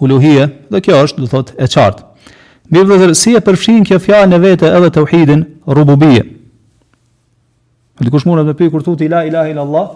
[0.00, 2.08] uluhia, dhe kjo është do thotë e qartë.
[2.72, 6.24] Mirë dhe si e përfshin kjo fjallë në vete edhe të uhidin rububie.
[7.98, 9.90] Në të kushmurë dhe pi kur tu ila la ilahi Allah,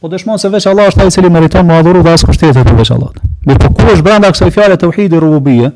[0.00, 2.68] po dëshmonë se veç Allah është i cili meriton më adhuru dhe asë kushtetë e
[2.68, 3.14] të veç Allah.
[3.48, 5.70] Mirë po ku është brenda kësa i fjallë të rububie,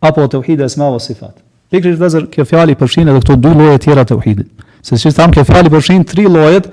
[0.00, 1.36] apo të esma e sifat.
[1.70, 4.46] Pikrit dhe zërë, kjo fjallë i përfshin edhe këtu du lojet tjera të tauhidit.
[4.82, 6.70] Se që tham, kjo fjallë përfshin tri lojet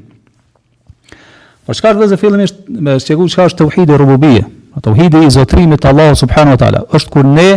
[1.66, 4.44] Por çka do të fillimisht me shqegu çka është tauhidi rububie.
[4.82, 7.48] Tauhidi i zotrimit të Allahut subhanahu wa taala është kur ne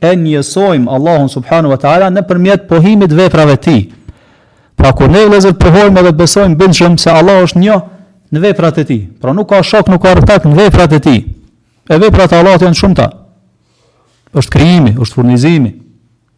[0.00, 3.82] e njësojmë Allahun subhanahu wa taala nëpërmjet pohimit veprave të tij.
[4.76, 7.76] Pra kur ne të pohojmë dhe besojmë bindshëm se Allah është një
[8.32, 9.00] në veprat e tij.
[9.20, 11.22] Pra nuk ka shok, nuk ka rrëtak në veprat e tij.
[11.90, 13.06] E veprat e Allahut janë shumëta.
[14.32, 15.72] Është krijimi, është furnizimi,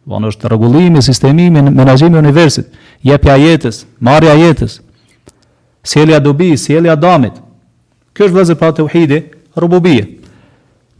[0.07, 2.67] von është rregullimi, sistemimi, menaxhimi i universit,
[3.03, 4.79] jepja jetës, marrja jetës,
[5.83, 7.33] Sjelja dobi, sjelja damit.
[8.13, 9.21] Kjo është vëzër pa të
[9.55, 10.03] rububie.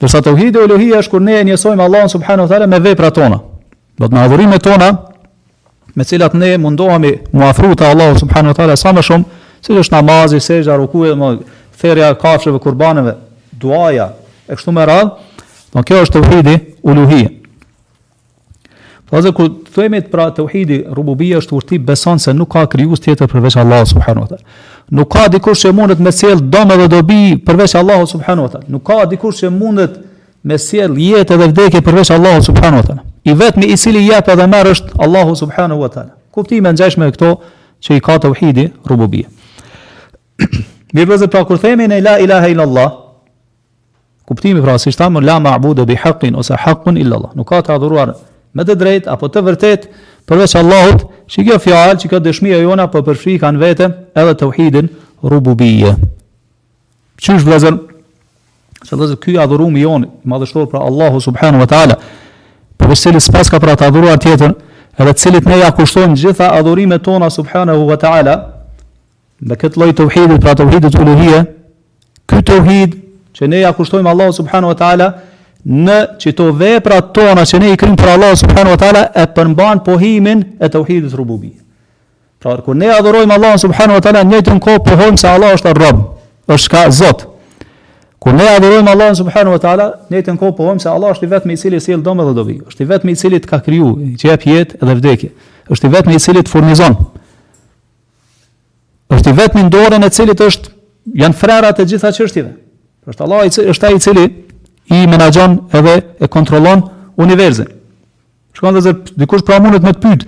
[0.02, 2.80] Dërsa të uhidi, o luhi është kur ne e njësojmë Allah Subhanahu subhanu thale me
[2.80, 3.38] veprat tona.
[4.00, 4.88] Do të në adhurime tona,
[5.96, 9.26] me cilat ne mundohemi muafru të Allah Subhanahu subhanu sa më shumë,
[9.62, 11.30] si është namazi, sejgja, rukuje, më
[11.84, 13.14] e kafshëve, kurbanëve,
[13.52, 14.10] duaja,
[14.50, 15.12] e kështu më radhë,
[15.76, 17.30] do kjo është të uluhia.
[19.12, 23.28] Pazë kur thojmë të pra tauhidi rububia është urti beson se nuk ka krijues tjetër
[23.28, 24.54] përveç Allahut subhanahu wa taala.
[25.00, 28.70] Nuk ka dikush që mundet me sjell domë dhe dobi përveç Allahut subhanahu wa taala.
[28.72, 29.98] Nuk ka dikush që mundet
[30.48, 33.04] me sjell jetë dhe vdekje përveç Allahut subhanahu wa taala.
[33.32, 36.16] I vetmi i cili jep dhe merr është Allahu subhanahu wa taala.
[36.32, 37.34] Kuptimi i ngjashëm këto
[37.84, 39.28] që i ka tauhidi rububia.
[40.96, 42.90] Mirë vëzë pra kur themi në la ilaha Allah
[44.28, 46.56] Kuptimi pra si shtamë La ma'budu bi haqqin ose
[46.96, 47.32] illa Allah.
[47.36, 48.16] Nuk ka të adhuruar
[48.58, 49.86] me të drejt apo të vërtet
[50.30, 54.90] përveç Allahut, që kjo fjalë, që kjo dëshmia jona po përfshi kan vete edhe tauhidin
[55.24, 55.94] rububie.
[57.22, 57.78] Çish vëllazër,
[58.84, 61.96] se vëllazër ky adhurum jonë, madhështor për Allahu subhanahu wa taala,
[62.78, 64.56] për vështirë spas ka për ta adhuruar tjetër,
[65.00, 68.36] edhe cilët ne ja kushtojmë gjitha adhurimet tona subhanahu wa taala
[69.42, 71.42] me këtë lloj tauhidit, pra tauhidit uluhie,
[72.30, 73.00] ky tauhid
[73.38, 75.10] që ne ja kushtojmë Allahu subhanahu wa taala,
[75.66, 79.84] në çito veprat tona që ne i krym për Allah subhanahu wa taala e përmban
[79.86, 81.52] pohimin e tauhidit rububi.
[82.42, 86.00] Pra kur ne adhurojm Allah subhanahu wa taala në kohë pohojm se Allah është rrëm,
[86.48, 87.26] është ka Zot.
[88.22, 91.30] Kur ne adhurojm Allah subhanahu wa taala në njëjtën kohë pohojm se Allah është i
[91.32, 93.98] vetmi i cili sjell domë dhe dobi, është i vetmi i cili të ka kriju,
[94.04, 95.32] i që jep jetë edhe vdekje,
[95.72, 96.96] është i vetmi i cili të furnizon.
[99.12, 100.70] Është i vetmi dorën e cilit është
[101.20, 102.52] janë frerat e gjitha çështjeve.
[103.10, 104.24] Është Allah i cili është ai i cili
[105.00, 106.84] i menaxhon edhe e kontrollon
[107.18, 107.68] universin.
[108.54, 110.28] Shkon dhe zër, dikush pra mundet me të pytë,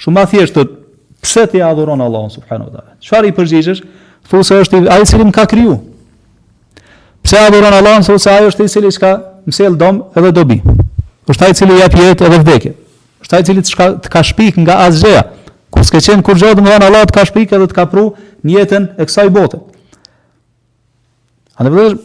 [0.00, 0.64] shumë ma thjeshtë,
[1.24, 3.80] pse ti adhuron Allahun subhanahu wa Çfarë i përgjigjesh?
[4.30, 5.78] Thuaj se është ai i cili më ka kriju.
[7.26, 9.14] Pse adhuron Allahun se ose ai është i cili s'ka
[9.48, 10.60] mësel dom edhe dobi.
[11.28, 12.74] Është ai i cili jap jetë edhe vdekje.
[13.24, 15.24] Është ai i cili të, të ka shpik nga azhja.
[15.74, 18.12] Ku s'ka qenë kur gjatë më dhanë Allah të ka shpik edhe të ka pru
[18.44, 19.58] në jetën e kësaj bote.
[21.56, 21.96] A në vëdhër,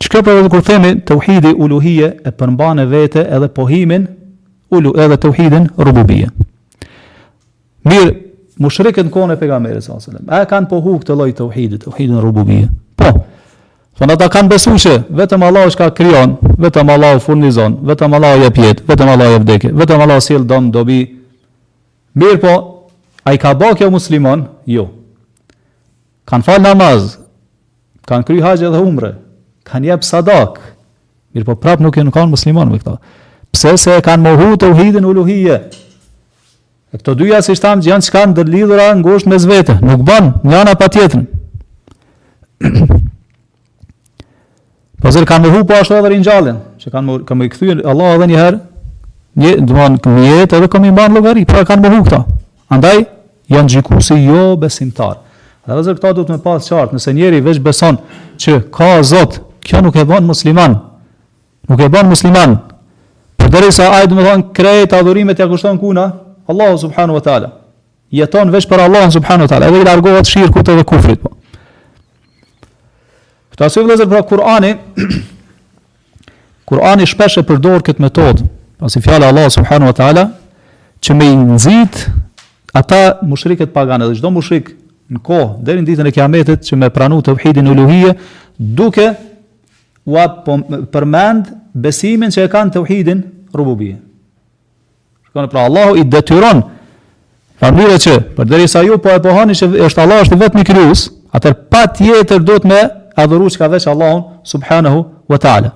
[0.00, 4.04] Çka po kur themi tauhidi uluhia e përmban vetë edhe pohimin
[4.70, 6.28] ulu edhe tauhidin rububia.
[7.86, 8.10] Mirë,
[8.60, 12.20] mushrikët në kohën e pejgamberit sallallahu alajhi wasallam, a kanë pohu këtë lloj tauhidit, tauhidin
[12.20, 12.68] rububia?
[13.00, 13.08] Po.
[13.96, 18.44] Thonë ata kanë besuar se vetëm Allahu është ka krijon, vetëm Allahu furnizon, vetëm Allahu
[18.44, 20.98] jep jetë, vetëm Allahu jep vdekje, vetëm Allahu sjell don dobi.
[22.20, 22.56] Mirë po,
[23.24, 24.44] ai ka bërë kjo musliman?
[24.68, 24.90] Jo.
[26.28, 27.14] Kan fal namaz,
[28.06, 29.14] kan kry haxh edhe umre,
[29.70, 30.60] kanë jep sadak.
[31.34, 32.96] Mirë po prap nuk janë kanë muslimanë me këta.
[33.54, 35.58] Pse se e kanë mohu të uhidin u luhije.
[36.92, 39.76] E këto dyja si shtamë gjënë që kanë dërlidhura në ngusht me zvete.
[39.84, 41.26] Nuk banë njana pa tjetërën.
[45.02, 46.62] po zërë kanë mohu po ashtu edhe rinjallin.
[46.82, 48.62] Që kanë mohu, këmë i këthuj Allah edhe njëherë.
[49.36, 51.44] Një, dëmanë këmë jetë edhe këmë i banë logari.
[51.48, 52.22] pra kanë mohu këta.
[52.72, 53.02] Andaj,
[53.52, 55.20] janë gjiku si jo besimtar,
[55.66, 56.94] Dhe dhe zërë këta du të me pasë qartë.
[56.94, 57.96] Nëse njeri veç beson
[58.38, 60.78] që ka zotë kjo nuk e bën musliman.
[61.68, 62.56] Nuk e bën musliman.
[63.36, 66.04] Përderisa sa ai do të thonë krejt adhurimet ja kushton kuna,
[66.48, 67.50] Allah subhanahu wa taala.
[68.10, 69.66] Jeton veç për Allah subhanahu wa taala.
[69.68, 71.20] Edhe i largohet shirku te kufrit.
[71.22, 71.32] Po.
[73.54, 74.72] Këta se vëllezër pra Kur'ani
[76.70, 78.42] Kur'ani shpesh e përdor këtë metodë,
[78.82, 80.24] pasi fjala e Allah subhanahu wa taala
[81.04, 82.06] që me nxit
[82.74, 84.72] ata mushriket paganë, dhe çdo mushrik
[85.12, 88.16] në kohë deri në ditën e Kiametit që me pranu u luhije,
[88.58, 89.14] duke
[90.06, 90.58] wa po,
[90.94, 93.96] përmend besimin që e kanë të uhidin rububie.
[95.32, 96.62] pra Allahu i detyron
[97.58, 100.64] Pra mire që, për sa ju po e pohani që është Allah është vetë një
[100.68, 102.80] kryus, atër pa tjetër do të me
[103.16, 105.70] adhuru që ka veç Allahun, subhanahu wa ta'ala.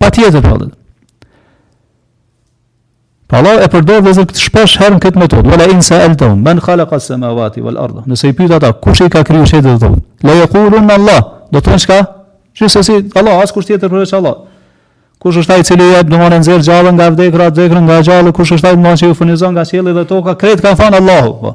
[0.00, 0.56] Pa tjetër, pra,
[3.28, 6.16] pra Allah e përdor dhe zërë këtë shpesh herën këtë metodë, vëla inë se elë
[6.22, 9.20] tëmë, men khalëka se me vati vëllë ardhë, nëse i pyta ta, kush i ka
[9.22, 11.80] kryu që i dhe dhe dhe dhe dhe dhe dhe dhe dhe dhe dhe dhe
[11.84, 12.00] dhe
[12.58, 14.36] Gjithë si Allah, asë kusht tjetër përveç Allah.
[15.22, 18.32] Kush është i cili jetë në mërë në zirë gjallën nga vdekra, vdekra nga gjallë,
[18.36, 20.98] kush është ai në që ju funizon nga qielli dhe toka, kretë ka në fanë
[21.00, 21.32] Allahu.
[21.42, 21.52] Po.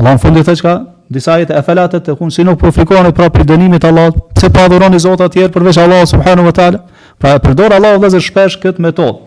[0.00, 0.74] Allah në fundit të qka,
[1.14, 4.66] disa jetë e felatet të kunë, si nuk profikohën e pra dënimit Allah, se pa
[4.68, 6.82] dhuron Zotat tjerë përveç Allah, subhanu vë talë,
[7.20, 9.20] pra e përdor Allah dhe zë shpesh këtë metodë.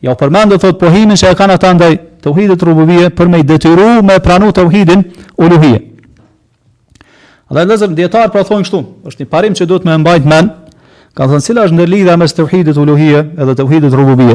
[0.00, 1.92] Ja përmendë dhe pohimin që e kanë ata ndaj
[2.24, 5.02] të uhidit rububie për me i detyru me pranu të uhidin
[5.42, 5.87] uluhie.
[7.48, 8.78] Dhe nëzër, djetarë pra thonë kështu,
[9.08, 10.50] është një parim që duhet me mbajt men,
[11.16, 14.34] ka thënë cila është në lidha mes të uhidit uluhie edhe të uhidit rububie.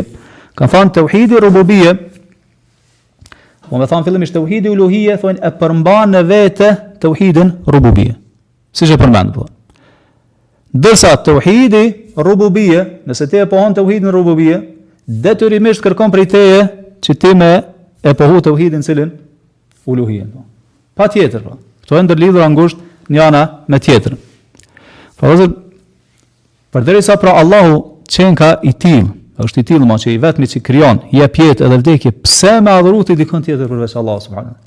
[0.58, 1.92] Ka thënë të uhidit rububie,
[3.70, 6.70] po me thënë fillim ishtë të uhidit uluhie, thënë e përmban në vete
[7.04, 8.16] të uhidin rububie.
[8.74, 9.46] Si që përmban po.
[10.74, 14.58] Dërsa të uhidit rububie, nëse te e pohon të uhidin rububie,
[15.06, 16.64] dhe të rrimisht kërkom për i teje
[17.06, 17.52] që ti me
[18.02, 19.14] e pohu të uhidin cilin
[19.86, 20.26] uluhie.
[20.98, 21.14] Pa po.
[21.14, 21.60] tjetër, po.
[21.86, 24.18] Këto e ndërlidhë rëngushtë njëna me tjetrën.
[25.20, 25.50] Po pra, dozë
[26.74, 29.12] për deri sa pra Allahu çenka i tim,
[29.44, 32.14] është i tillma që i vetmi që krijon, jep jetë edhe vdekje.
[32.24, 34.58] Pse më adhuroti dikon tjetër përveç vesh Allah subhanahu.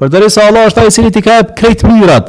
[0.00, 2.28] Për deri sa Allah është ai i cili ti ka krijuar mirat,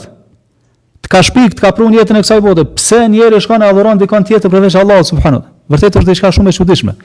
[1.06, 2.66] të ka shpikt, të ka prun jetën e kësaj bote.
[2.76, 5.46] Pse njëri shkon e adhuron dikon tjetër përveç vesh Allah subhanahu.
[5.72, 6.96] Vërtet është diçka shumë e çuditshme.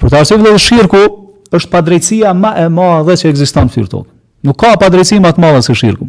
[0.00, 1.02] Për të arsye vëllai shirku
[1.52, 4.04] është padrejësia më e madhe që ekziston në fytyrë.
[4.48, 6.08] Nuk ka padrejësi më të madhe se shirku.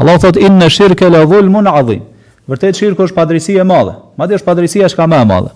[0.00, 2.02] Allah thot in në shirke le dhulmu në adhim.
[2.50, 3.94] Vërtet shirkë është padrisi e madhe.
[4.18, 5.52] Ma është padrisi e shka me e madhe.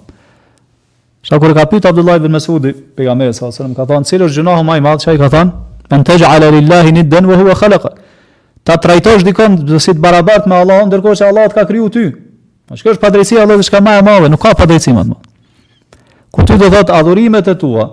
[1.27, 4.39] Shka kërë ka pyta Abdullah ibn Mesudi, pega me e sasërëm, ka thonë, cilë është
[4.39, 5.55] gjënohë i madhe, që i ka thonë,
[5.91, 7.91] në të gjë alë një dënë, vëhu e khalëka.
[8.65, 12.07] Ta trajtosh dikon, si të barabart me Allah, ndërko që Allah të ka kryu ty.
[12.75, 15.19] Shka është padrisi e e madhe, nuk ka padrisi me madhe.
[16.31, 17.89] Ku ty do thotë adhurimet e tua,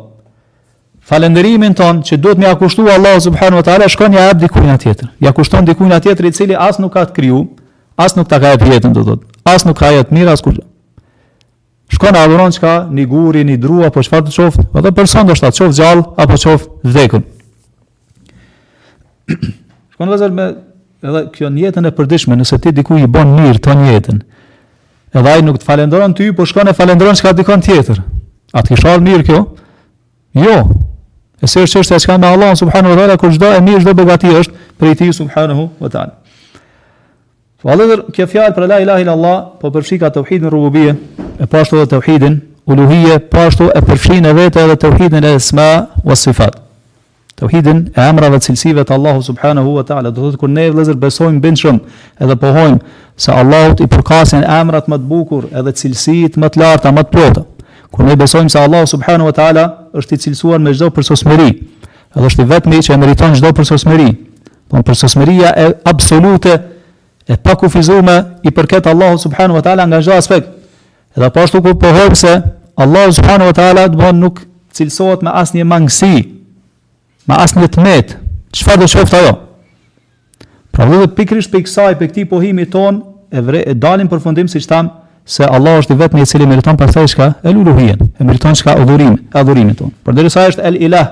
[1.09, 4.77] falëndërimin ton që duhet më akushtu Allah subhanahu wa taala shkon ja hap dikujt na
[4.81, 5.09] tjetër.
[5.21, 7.41] Ja kushton dikujt na tjetër i cili as nuk ka të kriju,
[7.97, 9.25] as nuk ta ka jetë jetën do thot.
[9.45, 10.57] As nuk ka jetë mirë as kush.
[11.93, 15.43] Shkon adhuron çka, ni guri, ni drua apo çfarë të qoftë, edhe person do të
[15.45, 17.21] thotë qoftë gjallë apo qoftë vdekur.
[19.93, 20.47] shkon vazhdon me
[21.05, 24.23] edhe kjo në jetën e përditshme, nëse ti dikujt i bën mirë ton jetën.
[25.13, 28.01] Edhe ai nuk të falenderon ty, por shkon e falenderon çka dikon tjetër.
[28.51, 29.43] Atë të kishall mirë kjo?
[30.41, 30.57] Jo,
[31.43, 33.81] E se është çështja që ka me Allah subhanahu wa taala, kur çdo e mirë
[33.83, 36.13] çdo begati është prej tij subhanahu wa taala.
[37.65, 40.93] Vallëzër, kjo fjalë për la ilaha illa Allah, po përfshin ka tauhidin rububie,
[41.39, 42.37] e po ashtu edhe tauhidin
[42.69, 45.67] uluhie, po ashtu e përfshin edhe vetë edhe tauhidin e esma
[46.07, 46.61] was sifat.
[47.39, 50.69] Tauhidin e emrave të cilësive të Allahu subhanahu wa taala, do të thotë kur ne
[50.71, 51.81] vëllezër besojmë bindshëm
[52.23, 52.79] edhe pohojmë
[53.25, 57.13] se Allahu i përkasin emrat më të bukur edhe cilësitë më të larta, më të
[57.17, 57.43] plota
[57.95, 59.63] kur ne besojmë se Allahu subhanahu wa taala
[59.95, 61.47] është i cilësuar me çdo përsosmëri,
[62.15, 64.09] edhe është i vetmi që e meriton çdo përsosmëri.
[64.69, 66.53] Po përsosmëria e absolute
[67.31, 70.47] e pa kufizuar i përket Allahu subhanahu wa taala nga çdo aspekt.
[71.17, 72.33] Edhe po ashtu kur pohojm se
[72.77, 74.43] Allahu subhanahu wa taala do të bon nuk
[74.75, 76.15] cilësohet me asnjë mangësi,
[77.31, 78.17] me asnjë tmet,
[78.53, 79.37] çfarë do shoft ajo?
[80.75, 82.99] Pra vetë pikrisht pe kësaj, pe këtij pohimit ton
[83.31, 84.89] e, vre, e dalin përfundim siç tham
[85.25, 87.29] se Allah është i vetmi i cili meriton pastaj çka?
[87.43, 88.81] El l'uluhien, e meriton çka e
[89.39, 89.91] adhurimin ton.
[90.03, 91.07] Por derisa është el ilah,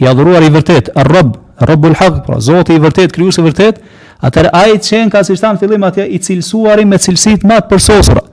[0.00, 1.36] i adhuruar i vërtet, e rabb,
[1.70, 3.78] rabbul haq, pra Zoti i vërtet, kryus i vërtet,
[4.26, 8.24] atëherë ai çen ka si shtanë fillim atje i cilësuari me cilësitë më të përsosura.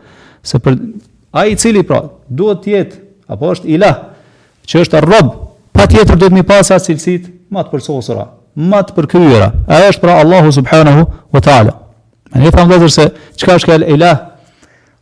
[0.46, 0.80] Se për
[1.38, 3.96] ai i cili pra duhet të jetë apo është ilah,
[4.66, 5.34] që është ar rabb,
[5.76, 8.26] patjetër duhet mi pas atë cilësitë më të përsosura,
[8.58, 9.52] më të përkryera.
[9.70, 11.78] Ai është pra Allahu subhanahu wa taala.
[12.36, 13.06] Ne thamë vetëm se
[13.40, 14.34] çka është el ilah,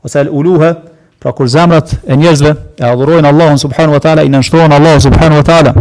[0.03, 0.77] ose el uluha,
[1.19, 5.37] pra kur zemrat e njerëzve e adhurojnë Allahun subhanu wa ta'ala, i nështrojnë Allahun subhanu
[5.39, 5.73] wa ta'ala,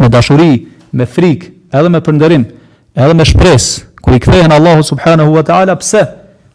[0.00, 2.44] me dashuri, me frik, edhe me përndërim,
[2.94, 6.02] edhe me shpresë, kur i kthehen Allahu subhanu wa ta'ala, pse?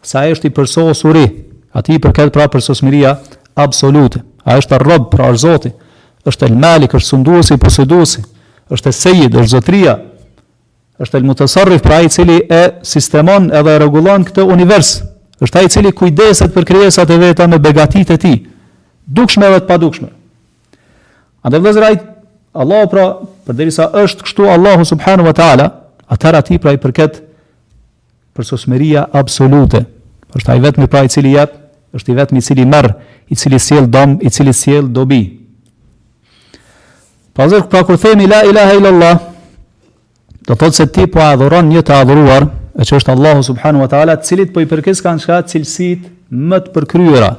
[0.05, 1.23] Sa e është i përsosuri,
[1.73, 3.15] ati i përket pra përsosmiria
[3.57, 5.71] absolute, a është rëbë, pra është zoti,
[6.29, 8.21] është el malik, është sunduosi, posiduosi,
[8.71, 9.97] është e sejid, është zotria,
[11.01, 14.99] është el mutasarrif pra i cili e sistemon edhe e regulon këtë univers
[15.43, 18.37] është ai i cili kujdeset për krijesat e veta me begatitë e tij,
[19.05, 20.09] dukshme edhe të padukshme.
[21.43, 22.03] A dhe vëzë rajt
[22.63, 23.03] Allahu pra,
[23.49, 25.65] përderisa është kështu Allahu subhanahu wa taala,
[26.07, 27.19] atëra ti pra i përket
[28.37, 29.85] për sosmeria absolute.
[30.35, 31.51] është ai vetëm pra i cili jep,
[31.95, 32.91] është i vetëm i cili merr,
[33.29, 35.21] i cili sjell dëm, i cili sjell dobi.
[37.37, 39.17] Pazër, pra kur themi la ilaha illallah,
[40.47, 42.43] do të thotë se ti po adhuron një të adhuruar,
[42.73, 46.07] e që është Allahu subhanu wa ta'ala, cilit për po i përkis kanë shka cilësit
[46.33, 47.29] më të përkryra,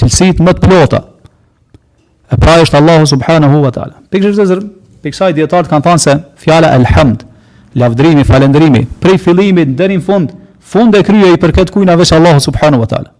[0.00, 1.00] cilësit më të plota,
[2.32, 3.96] e pra është Allahu subhanu wa ta'ala.
[4.12, 4.68] Për kështë të zërë,
[5.04, 7.24] për kësaj djetarët kanë thanë se fjala elhamd,
[7.80, 12.82] lavdrimi, falendrimi, prej fillimi, dërin fund, fund e krye i përket kujna vesh Allahu subhanu
[12.84, 13.10] wa ta'ala.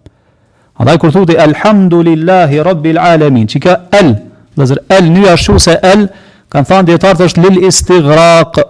[0.77, 4.17] Andaj kur thuti elhamdulillahi rabbil alamin, që ka el,
[4.59, 6.09] dhe zërë el, një ashtu se el,
[6.53, 8.65] kanë thanë djetarët është lill istigraqë,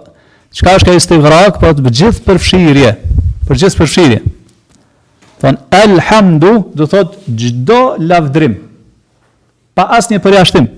[0.55, 2.91] Çka është ai stivrak, po të gjithë përfshirje,
[3.49, 4.19] për gjithë përfshirje.
[5.43, 8.53] Thon elhamdu, do thot çdo lavdrim
[9.75, 10.69] pa asnjë përjashtim.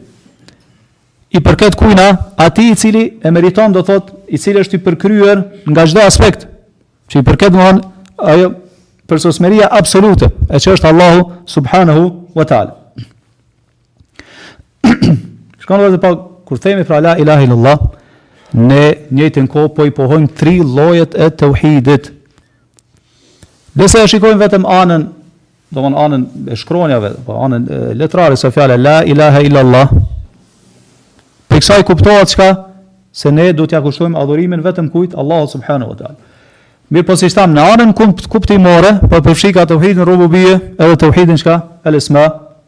[1.29, 2.05] I përket kujna,
[2.41, 6.47] ati i cili e meriton, do thot, i cili është i përkryer nga gjdo aspekt,
[7.13, 7.83] që i përket më hanë
[8.33, 8.47] ajo
[9.07, 11.21] përsosmeria absolute, e që është Allahu
[11.53, 12.73] subhanahu wa ta'ala.
[14.89, 16.15] Shkonë dhe dhe pa,
[16.47, 17.85] kur themi pra la ilahi lëllah,
[18.51, 22.09] ne njëtën kohë po i pohojmë tri lojet e të uhidit.
[23.77, 25.07] Dese e shikojmë vetëm anën,
[25.73, 26.23] do më anën
[26.53, 27.67] e shkronjave, po anën
[27.99, 29.91] letrarës e fjale, la ilaha illallah,
[31.51, 32.47] për kësaj kuptohat shka,
[33.17, 36.17] se ne du t'ja kushtojmë adhurimin vetëm kujt, Allah subhanu wa ta'ala.
[36.93, 41.09] Mirë po si shtamë, në anën kuptimore, për po përshika të uhidin rububije, edhe të
[41.11, 42.27] uhidin qka, el isma,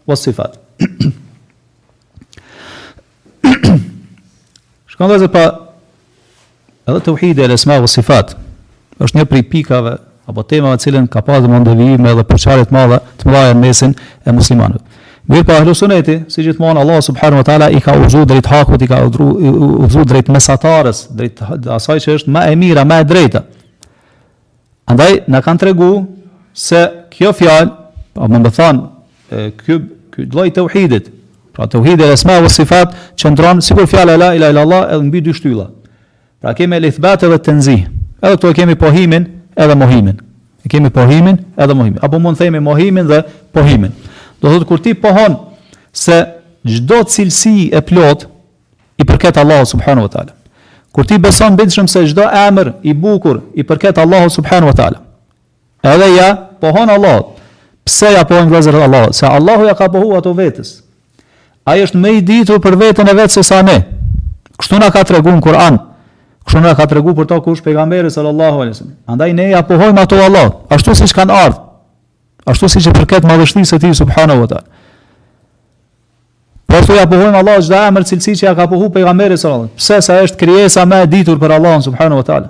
[0.10, 0.58] was sifat.
[4.92, 5.44] Shkëndojze pa,
[6.90, 8.36] edhe të uhide e lesma vë sifat,
[9.02, 9.96] është një prej pikave,
[10.30, 11.74] apo temave të cilën ka pasë dhe të
[12.10, 14.84] edhe përqarit të madhe të mëdhaja mesin e muslimanëve.
[15.30, 18.48] Mirë pa po, ahlu suneti, si gjithmonë Allah subhanu wa ta'ala i ka uzu drejt
[18.50, 23.06] hakut, i ka uzu drejt mesatarës, drejt asaj që është ma e mira, ma e
[23.06, 23.44] drejta.
[24.90, 25.92] Andaj, në kanë tregu
[26.58, 26.82] se
[27.14, 27.70] kjo fjalë,
[28.18, 29.78] pa po më më thanë, kjo,
[30.16, 31.12] kjo dloj të uhidit,
[31.54, 34.66] pra të uhidit e lesma vë sifat, që ndronë, si fjallë e la ila ila
[34.66, 35.68] Allah, edhe në bi dy shtylla,
[36.40, 37.58] Pra kemi el ithbat edhe të
[38.20, 40.18] Edhe këto kemi pohimin edhe mohimin.
[40.66, 42.00] E kemi pohimin edhe mohimin.
[42.04, 43.22] Apo mund themi mohimin dhe
[43.56, 43.94] pohimin.
[44.42, 45.38] Do thotë kur ti pohon
[45.94, 46.18] se
[46.68, 48.26] gjdo cilësi e plot
[49.00, 50.36] i përket Allahu subhanu wa ta'ala.
[50.92, 55.02] Kur ti beson bindshëm se gjdo emër i bukur i përket Allahu subhanu wa ta'ala.
[55.96, 57.24] Edhe ja pohon Allahu.
[57.88, 59.14] Pse ja pohon glazër Allahu?
[59.14, 60.82] Se Allahu ja ka pohu ato vetës.
[61.66, 63.80] Ai është më i ditur për veten e vet se sa ne.
[64.60, 65.88] Kështu na ka treguar Kur'ani
[66.48, 68.96] Kështu na ka tregu për to kush pejgamberi sallallahu alajhi wasallam.
[69.10, 71.66] Andaj ne ja pohojmë ato Allah, ashtu siç kanë ardhur.
[72.50, 74.68] Ashtu siç e përket madhështisë së tij subhanahu wa taala.
[76.70, 79.84] Po ja pohojmë Allah çdo emër cilësi që ja ka pohu pejgamberi sallallahu alajhi wasallam.
[79.84, 82.50] Pse sa është krijesa më e ditur për Allah subhanahu wa taala.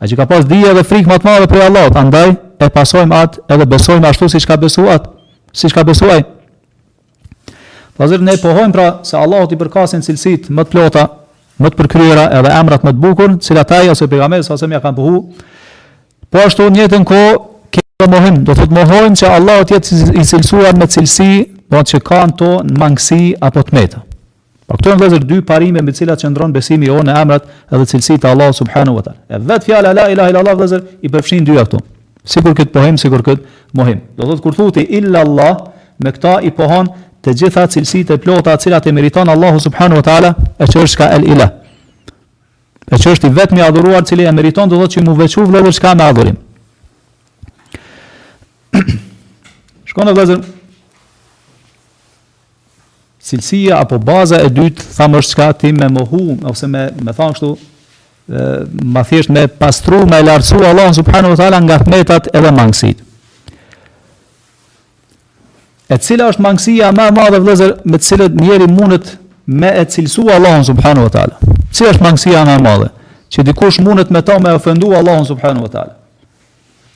[0.00, 2.28] A ka pas dia dhe frikë më të madhe për Allah, andaj
[2.60, 5.06] e pasojmë atë edhe besojmë ashtu siç ka besuat,
[5.52, 6.24] siç ka besuaj.
[7.96, 11.04] Pazir, ne pohojmë pra se Allahot i përkasin cilësit më të plota
[11.62, 14.80] më të përkryera edhe emrat më të bukur, të cilat ai ose pejgamberi sa më
[14.84, 15.16] kanë pëhu,
[16.34, 20.24] Po ashtu në ko, ku kemë mohim, do thotë mohojnë se Allahu ti jetë i
[20.26, 24.00] cilësuar me cilësi, do të që kanë to në mangësi apo të meta.
[24.66, 27.86] Po këto në vëzër dy parime me cilat që ndronë besimi jo në emrat edhe
[27.86, 29.20] cilësitë të Allah subhanahu wa taala.
[29.30, 31.78] E vet fjala la ilaha illa Allah vëzër i përfshin dy ato.
[32.26, 34.02] Sikur këtë pohem, sikur këtë mohim.
[34.18, 35.52] Do thot kur thuti illa Allah
[36.02, 36.90] me këta i pohon
[37.24, 40.98] të gjitha cilësit e plota cilat e meriton Allahu subhanu wa ta'ala e që është
[41.00, 41.46] ka el ila
[42.92, 45.36] e që është i vetmi me adhuruar cili e meriton dhe dhe që mu vequ
[45.48, 46.36] vle dhe shka me adhurim
[49.92, 50.40] shkone dhe
[53.28, 57.32] cilësia apo baza e dytë thamë është shka ti me mohu ose me, me kështu
[57.38, 63.00] shtu ma thjesht me pastru me lartësu Allahu subhanu wa ta'ala nga hmetat edhe mangësit
[65.86, 69.10] E cila është mangësia më e madhe vëllazër me të cilët njeri mundet
[69.60, 71.34] me e cilësu Allahu subhanahu wa taala.
[71.72, 72.88] Cila është mangësia më e madhe?
[73.32, 75.92] Që dikush mundet me ta me ofendu Allahun subhanahu wa taala.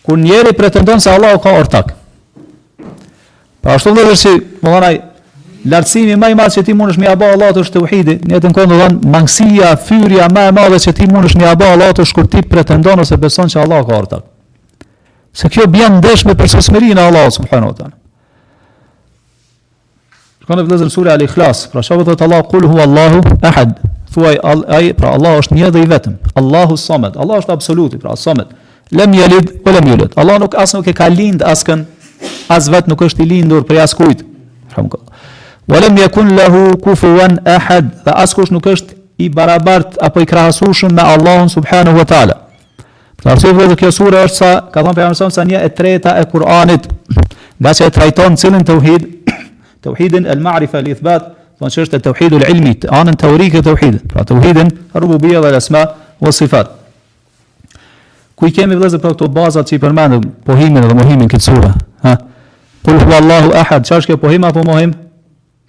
[0.04, 1.92] Kur njeri pretendon se Allahu ka ortak.
[3.60, 4.32] Pa ashtu më vërsi,
[4.62, 4.98] më dhanaj,
[5.68, 8.54] lartësimi më i madh që ti mundesh me ia bë Allahut është tauhidi, në atë
[8.56, 12.14] kohë do mangësia, fyrja më e madhe që ti mundesh me ia bë Allahut është
[12.22, 14.24] kur ti pretendon ose beson se Allahu ka ortak.
[15.36, 17.97] Se kjo bjen ndesh me përsosmërinë e Allahut subhanahu wa taala.
[20.48, 23.74] Po në surë sura Al-Ikhlas, pra shoqë thot Allah kul hu Allahu ahad.
[24.14, 26.14] Thuaj al ai pra Allah është një dhe i vetëm.
[26.40, 27.18] Allahu Samad.
[27.20, 28.54] Allah është absoluti, pra Samad.
[28.96, 30.16] Lam yalid wa lam yulad.
[30.16, 31.82] Allah nuk as nuk e ka lind askën,
[32.48, 34.22] as vet nuk është i lindur për askujt.
[34.24, 34.24] kujt.
[34.74, 34.96] Hamka.
[35.68, 37.90] Wa lam yakun lahu kufuwan ahad.
[38.04, 42.36] Pra askush nuk është i barabart apo i krahasueshëm me Allahun subhanahu wa taala.
[43.20, 46.24] Pra se vëllazë kjo sura është sa ka thënë pejgamberi sa një e treta e
[46.32, 46.88] Kur'anit,
[47.60, 49.06] nga trajton cilën tauhid
[49.82, 53.96] tauhid al ma'rifa li ithbat do të thotë tauhid al ilmi anan tawrik al tauhid
[54.12, 54.68] pra tauhid al
[55.02, 55.80] rububiyya wal asma
[56.20, 56.70] wa sifat
[58.38, 61.72] ku i kemi vëllazë pra këto baza që i përmendëm pohimin dhe mohimin këtë sura
[62.06, 62.14] ha
[62.86, 64.92] kul huwallahu ahad çfarë është po him apo mohim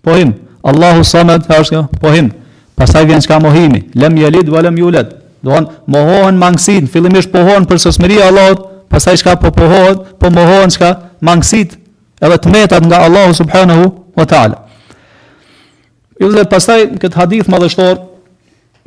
[0.05, 0.33] pohim
[0.63, 2.31] him samad çfarë është po him
[2.75, 7.65] pastaj vjen çka mohimi lam yalid wa lam yulad do an mohon mangsin fillimisht pohon
[7.69, 11.78] për sosmëria allahut pastaj çka po pohon po mohon çka mangsit
[12.19, 14.61] edhe të metat nga Allahu subhanahu wa taala.
[16.19, 17.99] Ju dhe pastaj këtë hadith madhështor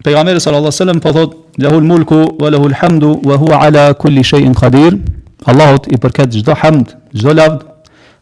[0.04, 4.22] pejgamberi sallallahu alajhi wasallam po thot lahul mulku wa lahul hamdu wa huwa ala kulli
[4.32, 4.98] shay'in qadir.
[5.46, 7.64] Allahu i përket çdo hamd, çdo lavd,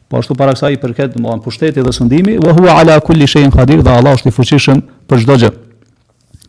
[0.09, 3.51] po ashtu para kësaj i përket domthon pushteti dhe sundimi wa huwa ala kulli shay'in
[3.51, 4.81] qadir, dhe Allahu është i fuqishëm
[5.11, 5.51] për çdo gjë.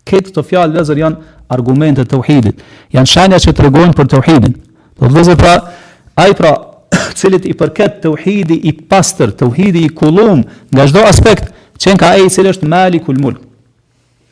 [0.07, 2.62] Këto të fjalë lazer janë argumente të tauhidit,
[2.95, 4.55] janë shenja që tregojnë për tauhidin.
[4.99, 5.53] Do vëzër pra
[6.24, 6.55] ai pra
[7.20, 12.02] cilët i përket të uhidi i pastër, të uhidi i kulum, nga shdo aspekt, qenë
[12.02, 13.44] ka e i cilë është malik ul mulk.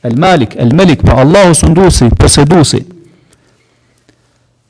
[0.07, 2.07] El malik, el melik, pra Allahu sundusi,
[2.47, 2.79] dusi.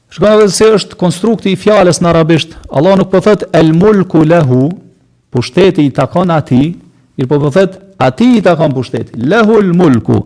[0.09, 4.23] Shkona dhe se është konstrukti i fjales në arabisht, Allah nuk përthet po el mulku
[4.25, 4.71] lehu,
[5.29, 6.73] pushteti i takon ati,
[7.21, 10.23] i përthet po ati i takon pushteti, lehu el mulku.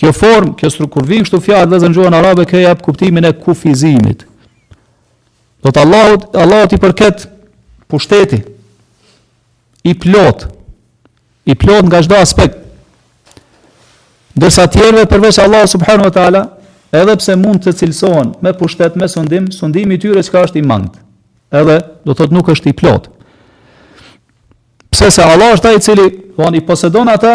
[0.00, 4.22] Kjo form, kjo strukur, vim shtu fjallë dhe zënë arabe, kjo jep kuptimin e kufizimit,
[5.62, 7.28] Do të Allahut, i përket
[7.90, 8.40] pushteti,
[9.86, 10.46] i plot,
[11.46, 12.58] i plot nga shdo aspekt.
[14.38, 16.40] Dërsa tjerëve përveç Allah subhanu wa ta'ala,
[16.92, 20.58] edhe pse mund të cilësohen me pushtet, me sundim, sundim i tyre që ka është
[20.58, 20.96] i mangët,
[21.54, 23.06] edhe do thot nuk është i plot.
[24.90, 27.34] Pse se Allah është ta i cili, vani posëdon i posedon ata,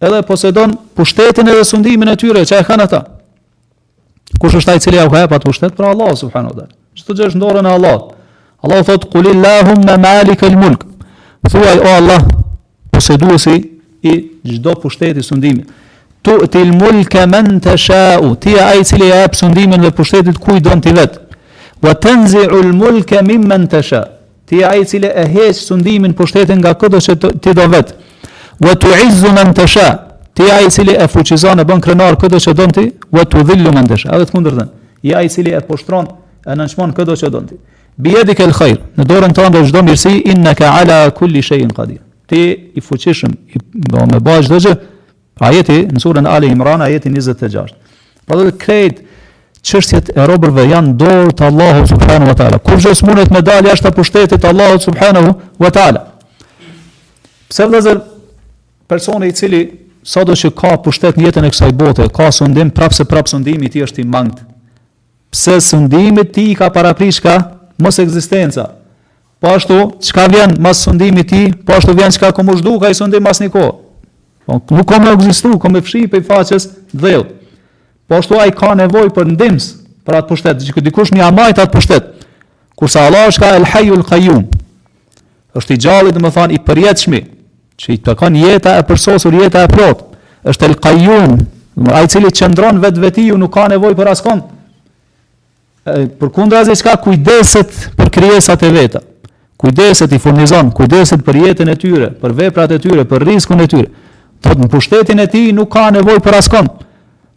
[0.00, 3.02] edhe posedon pushtetin edhe sundimin e tyre që e kanë ata.
[4.40, 6.77] Kush është ta i cili ja ka hepa pushtet, pra Allah subhanu wa ta'ala
[7.08, 8.14] çdo gjë është në e Allahut.
[8.62, 10.82] Allahu thot kulillahumma malik al-mulk.
[11.48, 12.22] Thuaj o Allah,
[12.92, 13.54] poseduesi
[14.02, 15.64] i çdo pushteti sundimi.
[16.24, 18.36] Tu til mulk man tasha'u.
[18.40, 21.18] Ti ai cili ja jep sundimin dhe pushtetin kujt don ti vet.
[21.82, 24.04] Wa tanzi'u al-mulk mimman tasha.
[24.46, 27.94] Ti ai cili e heq sundimin pushtetin nga këdo që ti do vet.
[28.60, 29.98] Wa tu'izzu man tasha.
[30.34, 33.88] Ti ai cili e fuqizon e bën krenar këdo që don ti, wa tudhillu man
[33.88, 34.12] tasha.
[34.14, 34.68] Edhe të kundërtën.
[35.06, 36.06] Ja ai cili e poshtron
[36.46, 37.56] e nënshmon këdo që do ti.
[37.98, 41.70] Bi edhi el lëkhajrë, në dorën të andë gjdo mirësi, inë ka ala kulli shay'in
[41.74, 41.98] qadir.
[42.30, 42.42] Ti
[42.78, 43.32] i fuqishëm,
[43.90, 44.74] do me bëjë gjdo gjë,
[45.48, 47.74] ajeti, në surën Ali Imran, ajeti 26.
[48.28, 49.00] Pra do të krejt,
[49.66, 52.58] çështjet e robërve janë dorë të Allahut subhanahu wa taala.
[52.62, 56.04] Kur çdo smunet me dalë jashtë pushtetit të Allahut subhanahu wa taala.
[57.50, 57.98] Pse vëllazër
[58.88, 59.64] personi i cili
[60.06, 63.74] sado që ka pushtet në jetën e kësaj bote, ka sundim prapse prapë sundimi i
[63.74, 64.44] tij është i mangët
[65.30, 68.66] pse sundimi ti i ka paraprishka mos ekzistenca.
[69.40, 72.94] Po ashtu, çka vjen pas sundimit ti, po ashtu vjen çka komu shdu ka i
[72.94, 73.72] sundim pas një kohë.
[74.48, 76.68] Po, nuk ka më egzistu, kom e fshi për i faqes
[78.08, 79.66] Po ashtu a i ka nevoj për ndims
[80.06, 82.04] për atë pushtet, që këtë dikush një amajt atë pushtet,
[82.78, 84.44] Kurse Allah është ka Hayyul Qayyum.
[85.56, 87.20] është i gjallit dhe më than i përjetëshmi,
[87.80, 90.06] që i të kanë jeta e përsosur, jeta e plot,
[90.48, 91.36] është elkajum,
[91.92, 94.42] a i cili qëndron vetë nuk ka nevojë për askonë,
[96.18, 99.00] për kundra zi shka kujdeset për kryesat e veta,
[99.60, 103.68] kujdeset i furnizon, kujdeset për jetën e tyre, për veprat e tyre, për riskun e
[103.70, 103.88] tyre,
[104.42, 106.68] të të në pushtetin e ti nuk ka nevoj për askon,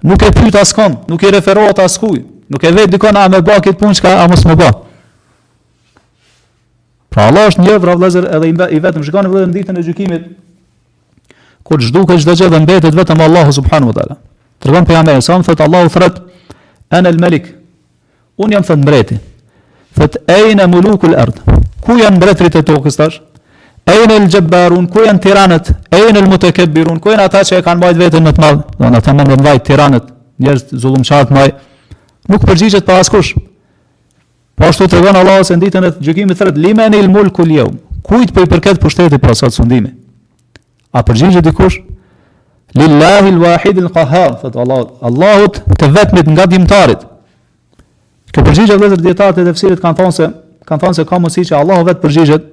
[0.06, 3.58] nuk e pyt askon, nuk i referohet askuj, nuk e vet dikon a me ba
[3.60, 4.72] këtë punë shka a mos me ba.
[7.12, 10.28] Pra Allah është një vra vlezër edhe i vetëm shkani vlezër në ditën e gjykimit,
[11.68, 14.16] kur çdo ka çdo gjë dhe mbetet vetëm Allahu subhanahu wa taala.
[14.62, 16.22] Tregon pejgamberi sa më thot Allahu thret
[16.96, 17.50] en el malik,
[18.44, 19.18] unë jam thëtë mbreti,
[19.98, 23.20] thëtë ejnë e muluku lë ardë, ku janë mbretrit e tokës tash,
[23.90, 27.86] ejnë e lëgjëbbarun, ku janë tiranët, ejnë e lëmutekebbirun, ku janë ata që e kanë
[27.86, 30.12] bajt vetën në të madhë, dhe në të mëndë mbajt tiranët,
[30.42, 31.48] njerës zullum qatë maj,
[32.32, 33.34] nuk përgjigjet pa askush,
[34.62, 37.66] po ashtu të regonë Allah se nditën e gjëkimit thërët, lime e mulku lë
[38.02, 39.94] kujt për po i përket pushtetit për asat sundimi,
[40.96, 41.80] a përgjigjet dikush,
[42.72, 47.02] Lillahi l-wahid l-qahar, thëtë Allah, Allahut të vetmit nga dimtarit,
[48.32, 50.28] Kë përgjigjë vëllazër dietarët e tafsirit kanë thonë se
[50.68, 52.46] kanë thonë se ka mundësi që Allahu vetë përgjigjet.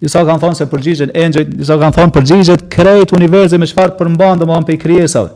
[0.00, 4.40] Disa kanë thonë se përgjigjen engjëjt, disa kanë thonë përgjigjet krejt universi me çfarë përmban
[4.40, 5.34] domthon pe krijesave.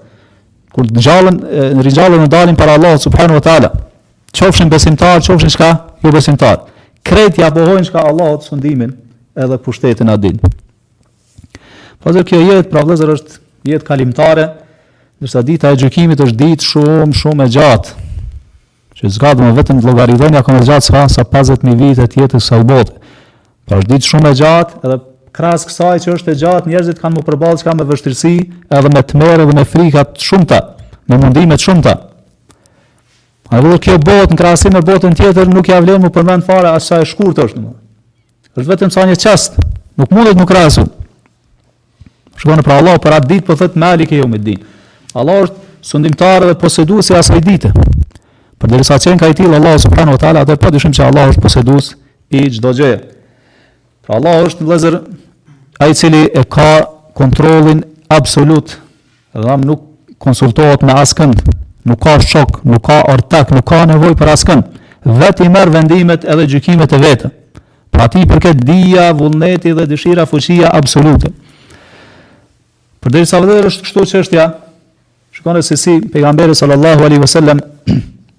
[0.75, 1.37] Kur ngjallën,
[1.77, 3.69] në ringjallën do dalin para Allahut Subhanu teala.
[4.35, 5.69] Qofshin besimtar, qofshin çka?
[6.03, 6.65] Jo besimtar.
[7.07, 8.97] Krejt ja bohojnë çka Allahut sundimin
[9.37, 10.41] edhe pushtetin e din.
[12.01, 13.39] Po kjo jetë pra vëllazër është
[13.71, 14.49] jetë kalimtare,
[15.21, 17.95] ndërsa dita e gjykimit është ditë shumë shumë e gjatë
[18.99, 22.61] që zgjat më vetëm të llogaritënia kanë zgjat sa sa 50000 vite të jetës së
[22.69, 22.95] botë.
[23.67, 24.99] Pra është ditë shumë e gjatë edhe
[25.35, 28.35] kras kësaj që është e gjatë njerëzit kanë më përballë çka me vështirësi
[28.79, 30.61] edhe me tmerr edhe me frika të shumta,
[31.11, 31.95] me mundime të shumta.
[33.55, 36.47] A do të kjo bëhet në krahasim me botën tjetër nuk ia vlen më përmend
[36.47, 37.73] fare as sa e shkurtë është më.
[38.55, 39.59] Është vetëm sa një çast,
[39.99, 40.87] nuk mundet më krahasu.
[42.39, 44.63] Shkon për Allah për atë ditë po thot Malik e Yomidin.
[45.15, 47.71] Allah është sundimtar dhe posedues i asaj dite.
[48.63, 51.09] Për dhe risa qenë ka i tilë Allah subhanu wa ta'ala, atër pa dyshim që
[51.09, 51.93] Allah është posedus
[52.35, 53.01] i gjdo gjëje.
[54.07, 54.99] Pra Allah është në lezër,
[55.83, 56.69] a i cili e ka
[57.19, 57.81] kontrolin
[58.15, 58.77] absolut,
[59.35, 59.83] dhe dhamë nuk
[60.23, 61.43] konsultohet me askënd,
[61.91, 66.25] nuk ka shok, nuk ka ortak, nuk ka nevoj për askënd, dhe ti merë vendimet
[66.25, 67.33] edhe gjykimet e vetë.
[67.95, 71.31] Pra ti përket dhia, vullneti dhe dëshira fuqia absolute.
[73.03, 74.47] Për dhe risa është kështu që është ja,
[75.37, 77.61] shkone se si pejgamberi sallallahu alaihi wasallam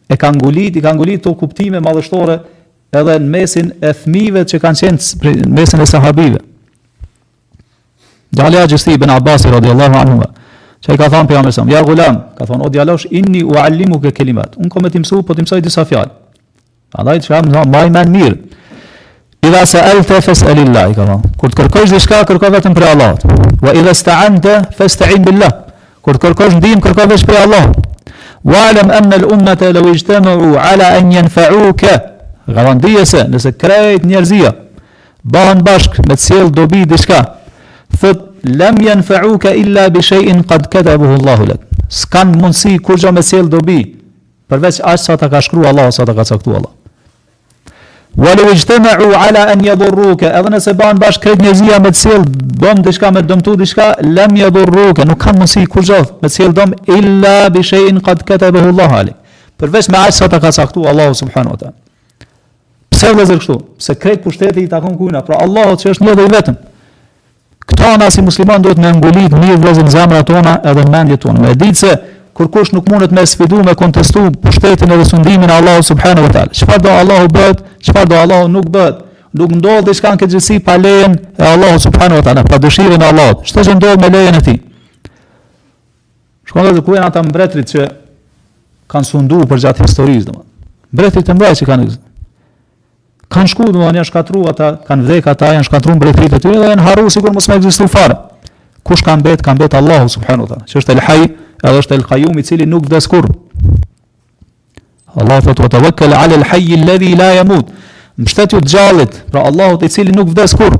[0.09, 2.37] e ka ngulit, i ka ngulit të kuptime madhështore
[2.95, 6.41] edhe në mesin e thmive që kanë qenë në mesin e sahabive.
[8.35, 10.27] Gjallia Gjësti i Ben Abasi, radhiyallahu anhu,
[10.85, 13.99] që i ka thamë për sa, ja gulam, ka thonë, o djalosh, inni u allimu
[14.15, 16.11] kelimat, unë ko me timsu, po timsoj disa fjallë.
[16.95, 18.35] A da i të shamë, ma i men mirë.
[19.45, 22.51] I se el të fes elilla, i ka thamë, kur të kërkojsh dhe shka, kërkoj
[22.59, 23.17] vetëm për Allah.
[23.63, 25.11] Wa i dhe së të andë, fes të
[26.05, 27.63] kur të kërkojsh ndihim, kërko vetëm për Allah.
[28.43, 31.93] Walem emme l'ummet e lo ishte Ala e njen fa'u ke
[32.47, 34.51] Garantije se nëse krejt njerëzia
[35.25, 36.99] Bahën bashk me të sjell dobi dhe
[37.99, 42.23] Thot lam yanfa'uka jen fa'u ke illa bishejin Qad katabahu e buhu Allahu lek Ska
[42.25, 43.79] në mundësi me sjell dobi
[44.49, 46.71] Përveç as sa ta ka shkru Allah Sa ta ka saktu Allah
[48.15, 51.53] Wale u gjithë me u ala e një dhurruke Edhe nëse banë bashkë kretë një
[51.59, 52.21] zia me të sil
[52.61, 55.83] Bëmë të shka me të dëmtu të shka Lem një dhurruke Nuk kam mësi ku
[55.83, 59.15] gjithë Me të sil dëmë Illa bishejnë qatë këtë e bëhu Allah hali
[59.59, 61.73] Përveç me aqë sa të ka saktu Allahu subhanu ota
[62.95, 66.29] Pse dhe zërkështu Se kretë pushtetit i takon kujna Pra Allahu që është një dhe
[66.29, 66.55] i vetëm
[67.67, 71.81] Këtana si musliman dhëtë me ngulit Një vëzën zemra tona edhe mendje tona Me ditë
[71.83, 71.93] se
[72.35, 76.31] kur kush nuk mundet me sfidu me kontestu pushtetin edhe sundimin e Allahut subhanahu wa
[76.33, 76.51] taala.
[76.59, 78.97] Çfarë do Allahu bëhet, çfarë do Allahu nuk bëhet.
[79.39, 82.99] Nuk ndodh diçka në këtë gjësi pa lejen e Allahut subhanahu wa taala, pa dëshirën
[82.99, 83.45] e Allahut.
[83.47, 84.57] Çfarë që ndodh me lejen e tij.
[86.51, 87.87] Shkonda të kuën ata mbretërit që
[88.91, 90.69] kanë sunduar për gjatë historisë domosdoshmë.
[90.95, 92.03] Mbretërit të mbaj që kanë kanë
[93.35, 96.59] kan shku do anë shkatru ata kanë vdek ata janë shkatruar për fitën e tyre
[96.61, 98.15] dhe janë harruar sikur mos më ekzistoi fare
[98.85, 101.23] kush kanë mbet kanë mbet Allahu subhanahu wa taala që është el hay
[101.67, 103.29] edhe është El Qayyum i cili nuk vdes kurr.
[105.15, 107.69] Allah thotë të vëkël alë hayy hajjë la jamut
[108.19, 110.75] Mështetju të gjallit Pra Allahu i cili nuk vdes kur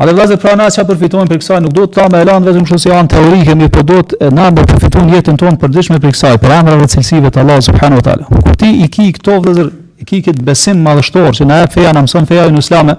[0.00, 2.46] A dhe vlazit pra na që përfitojnë për kësaj Nuk do të ta me elan
[2.48, 5.60] vetëm shumë si janë teorike, Kemi për po do të na me përfitojnë jetën tonë
[5.60, 8.72] për dyshme për kësaj Për emra dhe cilësive të Allah subhanu wa ta'la Kur ti
[8.86, 9.70] i ki këto vdezër
[10.02, 12.96] I ki këtë besim madhështor Që na e feja na mësën feja në islame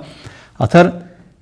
[0.67, 0.93] Atër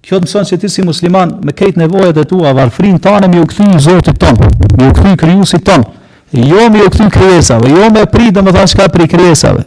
[0.01, 3.39] Kjo të mëson që ti si musliman me kejtë nevojët e tua, varfrin Më mi
[3.41, 4.37] u kthy Zotit ton,
[4.79, 5.83] mi u kthy krijuesit ton.
[6.31, 9.63] Jo mi u kthy krijesave, jo me pri domethënë çka pri krijesave.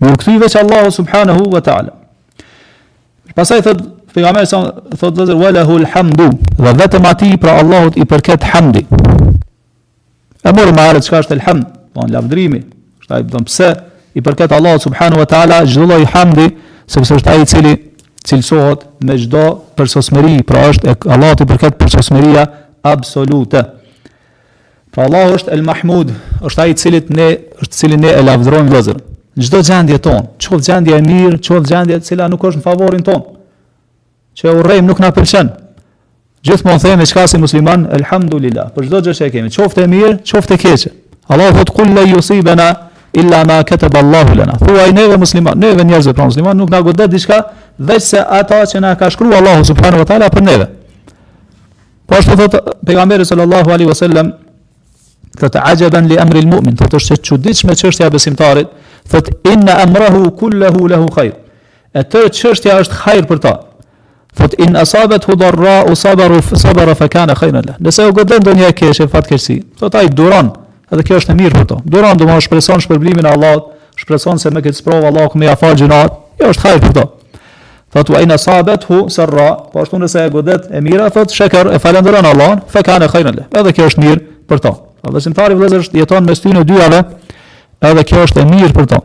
[0.00, 1.92] Mi u kthy veç Allahu subhanahu wa taala.
[3.36, 3.82] Pastaj thot
[4.14, 4.62] pejgamberi sa
[4.98, 8.86] thot Zotë wala hul hamdu, dhe vetëm atij pra Allahut i përket hamdi.
[10.42, 12.62] E morë më arët qka është el hamd, po në lavdrimi,
[13.06, 13.70] është
[14.20, 16.48] i përket Allahut subhanahu wa ta'ala, gjithë i hamdi,
[16.90, 17.74] sepse është i cili
[18.26, 19.44] cilësohet me gjdo
[19.78, 22.44] përsosmeri, pra është e Allah të përket përsosmeria
[22.86, 23.62] absolute.
[24.90, 26.12] Pra Allah është el Mahmud,
[26.44, 27.28] është ai i cili ne,
[27.62, 28.98] është cili ne e lavdrojmë vëzër.
[29.40, 33.04] Çdo gjendje tonë, qoftë gjendje e mirë, qoftë gjendje e cila nuk është në favorin
[33.06, 33.22] tonë,
[34.36, 35.52] që e urrejmë nuk na pëlqen.
[36.44, 40.12] Gjithmonë themi çka si musliman, elhamdulillah, për çdo gjë që e kemi, qoftë e mirë,
[40.28, 40.92] qoftë e keqe.
[41.30, 42.68] Allah thot kul la yusibana
[43.12, 44.52] illa ma katab Allahu lana.
[44.58, 47.44] Thuaj neve musliman, neve njerëzve pra musliman nuk na godet diçka
[47.78, 50.66] veç se ata që na ka shkruar Allahu subhanahu wa taala për neve.
[52.06, 52.54] Po ashtu thot
[52.86, 54.32] pejgamberi sallallahu alaihi wasallam
[55.38, 58.68] thot ajaban li amri almu'min, thot është çuditshme çështja e besimtarit,
[59.10, 61.32] thot inna amrahu kulluhu lahu khair.
[61.94, 63.52] Atë çështja është khair për ta.
[64.38, 67.78] Thot in asabat hu darra u sabaru sabara fa kana khairan lah.
[67.82, 70.52] Nëse u godet ndonjë keqje fatkeqësi, thot ai duron.
[70.90, 71.76] Edhe kjo është e mirë për to.
[71.86, 73.68] Duron do të mos shpreson shpërblimin e Allahut,
[74.00, 76.16] shpreson se me këtë sprovë Allahu më ia fal gjunat.
[76.40, 77.04] Kjo është hajër për to.
[77.94, 81.72] Thot wa in asabat hu sarra, po ashtu nëse e godet e mira, thot shekër
[81.74, 83.46] e falenderon Allahun, fa kana khayran le.
[83.60, 84.72] Edhe kjo është mirë për to.
[85.00, 87.00] Po edhe simtari vëllezër jeton me stinë dyave,
[87.92, 89.00] edhe kjo është e mirë për to.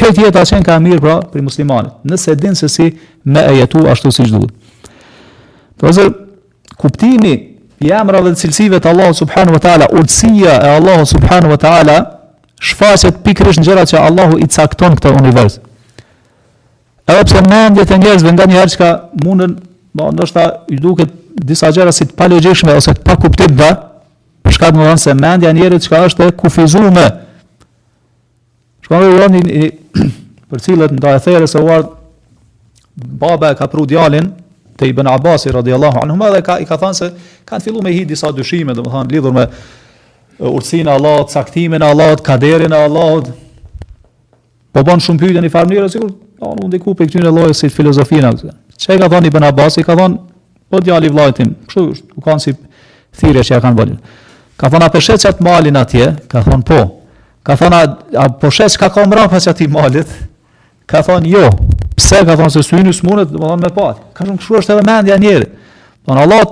[0.00, 2.86] Këtë jetë asen ka mirë pra për muslimanit, nëse din se si
[3.24, 4.48] me e jetu ashtu si gjithu.
[5.80, 6.12] Përëzër,
[6.80, 7.34] kuptimi
[7.80, 11.56] i emra dhe të cilësive të Allahu subhanu wa ta'ala, urësia e Allahu subhanu wa
[11.62, 11.94] ta'ala,
[12.60, 15.58] shfaqet pikrish në gjera që Allahu i cakton këtë univers.
[17.08, 18.90] E pse në e njerëzve nga njerë që ka
[19.24, 19.54] mundën,
[19.96, 23.70] ba ndoshta i duke disa gjera si të palogjeshme ose të pakuptit dhe,
[24.44, 27.06] përshka të më se me endja njerët që ka është e kufizuar me.
[28.84, 29.64] Shka në rëndin i,
[30.52, 31.96] për cilët nda e thejre se uartë,
[33.16, 34.34] baba e ka pru djalin,
[34.80, 37.08] te Ibn Abbas radhiyallahu anhu ma dhe ka i ka thënë se
[37.48, 39.44] kanë filluar me hi disa dyshime domethënë lidhur me
[40.50, 43.28] urtësinë e Allahut, caktimin e Allahut, kaderin e Allahut.
[44.72, 47.68] Po bën shumë pyetje në farë mënyrë sigurt, do no, ndiku për këtyre llojeve si
[47.76, 48.54] filozofinë atë.
[48.80, 50.16] i ka thënë Ibn Abbas, i ka thënë
[50.72, 52.52] po djali vllajit tim, kështu është, u kanë si
[53.20, 53.96] thirrje që ja kanë bënë.
[54.60, 56.08] Ka thënë apo shet çat malin atje?
[56.32, 56.80] Ka thënë po.
[57.44, 57.80] Ka thënë
[58.24, 60.08] apo shet çka ka mbrapa çati malit?
[60.86, 61.48] Ka thënë jo.
[62.00, 63.88] Pse ka thonë se syni smunet, do të thonë me pa.
[64.16, 65.52] Ka shumë kshu është edhe mendja e njerit.
[66.04, 66.44] Po Allah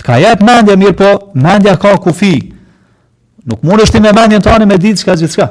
[0.00, 1.10] të ka jep mendje mirë, po
[1.44, 2.32] mendja ka kufi.
[3.48, 5.46] Nuk mundesh ti me mendjen tani me ditë çka gjithçka.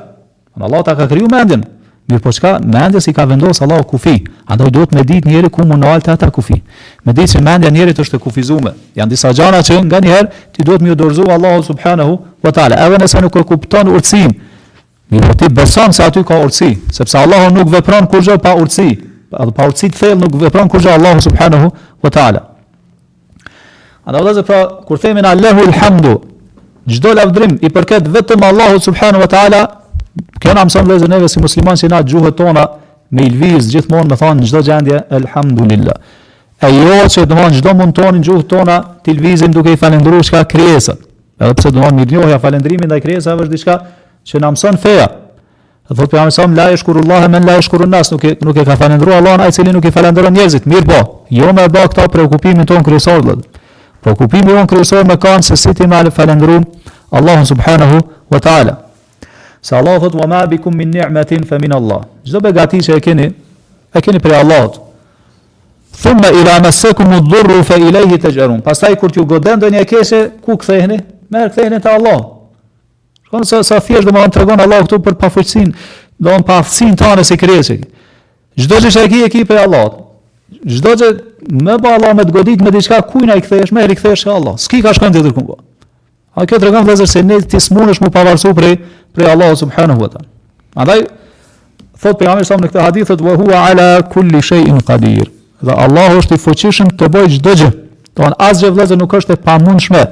[0.55, 1.63] Po Allah ta ka kriju mendjen.
[2.09, 2.55] Mirë po çka?
[2.65, 4.17] Mendja si ka vendosur Allahu kufi.
[4.51, 6.57] Andaj duhet me ditë njerit ku mund alta ata kufi.
[7.05, 8.73] Me ditë se mendja e njerit është e kufizuar.
[8.95, 12.75] Jan disa gjëra që nganjëherë ti duhet më dorëzu Allahu subhanahu wa taala.
[12.83, 14.33] A vjen se nuk e kupton urtësinë?
[15.13, 19.10] Mi po ti beson se aty ka urtësi, sepse Allahu nuk vepron kurrë pa urtësi
[19.39, 21.71] edhe pa urtësi të thellë nuk vepron kurrë Allahu subhanahu
[22.03, 22.41] wa taala.
[24.05, 24.57] A do të
[24.87, 26.15] kur themi na lahu alhamdu
[26.89, 29.61] çdo lavdrim i përket vetëm Allahu subhanahu wa taala,
[30.41, 32.65] kjo na mëson neve si musliman që na gjuhët tona
[33.11, 35.93] me lviz gjithmonë me thon çdo gjendje alhamdulillah.
[36.61, 40.21] E jo që do të çdo mund tonin gjuhët tona të lvizin duke i falendëruar
[40.23, 40.97] çka krijesat.
[41.41, 43.79] Edhe pse të të thonë mirënjohja falendrimi ndaj krijesave është diçka
[44.27, 45.07] që na mëson feja.
[45.89, 48.75] Dhe thot pejgamberi sa la yashkurullaha men la yashkurun nas, nuk e nuk e ka
[48.75, 50.65] falendëruar Allahun ai cili nuk i falenderon njerëzit.
[50.69, 50.99] Mirë po,
[51.33, 53.49] jo më bë këta preokupimin ton kryesor vëllai.
[54.03, 56.61] Preokupimi jon kryesor me kan se si ti më falendëru
[57.11, 57.99] Allahun subhanahu
[58.31, 58.77] wa taala.
[59.61, 62.01] Se Allah thot wa ma bikum min ni'matin fa min Allah.
[62.25, 63.27] Çdo begati që e keni,
[63.93, 64.79] e keni prej Allahut.
[66.01, 68.61] Thumma ila masakum ad-durru fa ilayhi tajarun.
[68.61, 71.01] Pastaj kur ti u goden ndonjë keshe, ku ktheheni?
[71.29, 72.40] Merë ktheheni te Allahu.
[73.31, 75.69] Po sa sa thjesht do të më tregon Allahu këtu për pafuqsin,
[76.19, 77.75] do të thon pa aftësinë tonë si krijesë.
[78.59, 79.93] Çdo që është ekipi e Allahut.
[80.67, 81.07] Çdo që
[81.65, 84.57] më pa Allah me të godit me diçka kujt ai kthehesh, më i rikthehesh Allah.
[84.59, 85.55] S'ki ka shkon tjetër ku.
[86.35, 88.67] A kë tregon vëllazër se ne ti smunesh më pavarësu për
[89.15, 90.27] për Allahu subhanahu wa taala.
[90.75, 91.01] Andaj
[92.01, 95.29] thot pejgamberi sa në këtë hadith thot wa huwa ala kulli shay'in qadir.
[95.63, 97.71] Dhe Allahu është i fuqishëm të bëjë çdo gjë.
[98.19, 100.03] Don asgjë vëllazër nuk është e pamundshme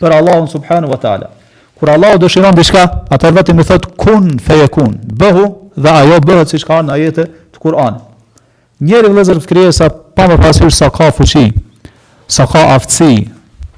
[0.00, 1.34] për Allahun subhanahu wa taala.
[1.80, 2.82] Kur Allahu dëshiron diçka,
[3.14, 4.96] atëherë vetëm i thot kun fejekun.
[5.20, 5.44] Bëhu
[5.78, 8.00] dhe ajo bëhet siç ka në ajete të Kuranit.
[8.82, 11.44] Njeri vëllëzër të sa pa më pasur sa ka fuqi,
[12.26, 13.28] sa ka aftësi,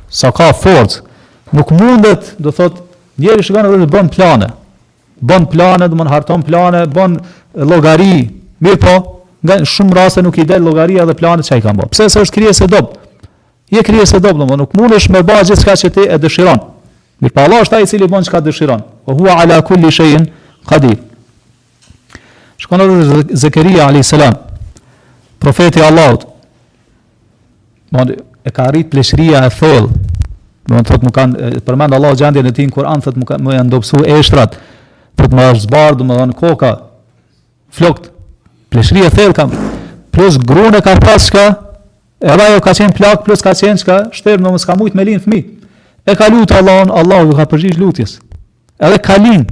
[0.09, 1.01] sa ka forcë,
[1.53, 2.81] nuk mundet, do thot,
[3.19, 4.49] njeri shkon dhe bën plane.
[5.21, 7.19] Bën plane, do të harton plane, bën
[7.55, 8.31] llogari.
[8.61, 8.95] Mirë po,
[9.45, 11.89] nga shumë raste nuk i del llogaria dhe planet i ka bë.
[11.93, 12.97] Pse se është krijesë dob.
[13.73, 16.61] Je krijesë dob, domo nuk mundesh me bë gjithçka që ti e dëshiron.
[17.21, 18.83] Mirë pa Allah është ai i cili bën çka dëshiron.
[19.07, 20.25] o huwa ala kulli shay'in
[20.67, 20.97] qadir.
[22.57, 24.35] Shkon edhe Zekeria alayhis salam,
[25.41, 26.25] profeti i Allahut.
[27.93, 28.11] Mund
[28.45, 29.91] e ka arrit pleshëria e thellë.
[30.69, 33.45] Do të thotë më kanë përmend Allah gjendjen e tij në Kur'an, thotë më kanë
[33.45, 34.57] më janë ndopsuar eshtrat
[35.17, 36.73] për të më zbardhë, domethënë koka,
[37.71, 38.11] flokt,
[38.73, 39.51] pleshëria e thellë kam.
[40.13, 41.45] Plus grune ka pas çka,
[42.21, 45.21] e ajo ka qenë plakë, plus ka qenë çka, shtërm domos ka shumë me lin
[45.21, 45.43] fmi,
[46.11, 48.17] E ka lutë Allahun, Allahu ju ka përgjigj lutjes.
[48.83, 49.45] Edhe kalin.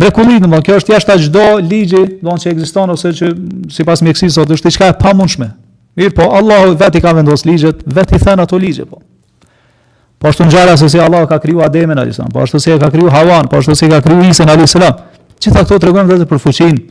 [0.00, 3.10] Mrekulli, do të më, kjo është jashtë çdo ligji, do të thonë që ekziston ose
[3.18, 3.32] që
[3.74, 5.48] sipas mjekësisë sot është diçka e pamundshme.
[6.00, 9.02] Mirë, po Allahu vetë i ka vendosur ligjet, vetë i thën ato ligje, po.
[10.22, 12.90] Po ashtu gjara se si Allahu ka kriju Ademin alayhis po ashtu si e ka
[12.94, 14.94] kriju Havan, po ashtu si e ka kriju Isën alayhis salam.
[15.42, 16.82] Gjithë këto tregojnë vetë për fuqinë.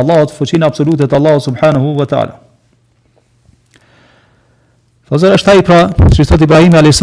[0.00, 2.34] Allahu të fuqinë absolute të Allahu subhanahu wa ta'ala.
[5.10, 5.78] Të zërë është taj pra,
[6.14, 7.00] që sëtë Ibrahimi a.s.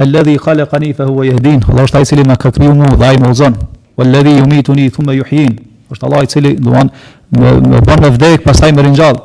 [0.00, 2.86] Alladhi i kale kani fe hua jehdin, Allah është taj cili më ka kriju mu
[2.96, 3.52] dhe a i më uzon,
[3.96, 6.88] o allëdhi i umitu një thume është Allah i cili duan
[7.30, 7.52] më,
[7.86, 9.18] bërë me vdek pasaj më rinjall,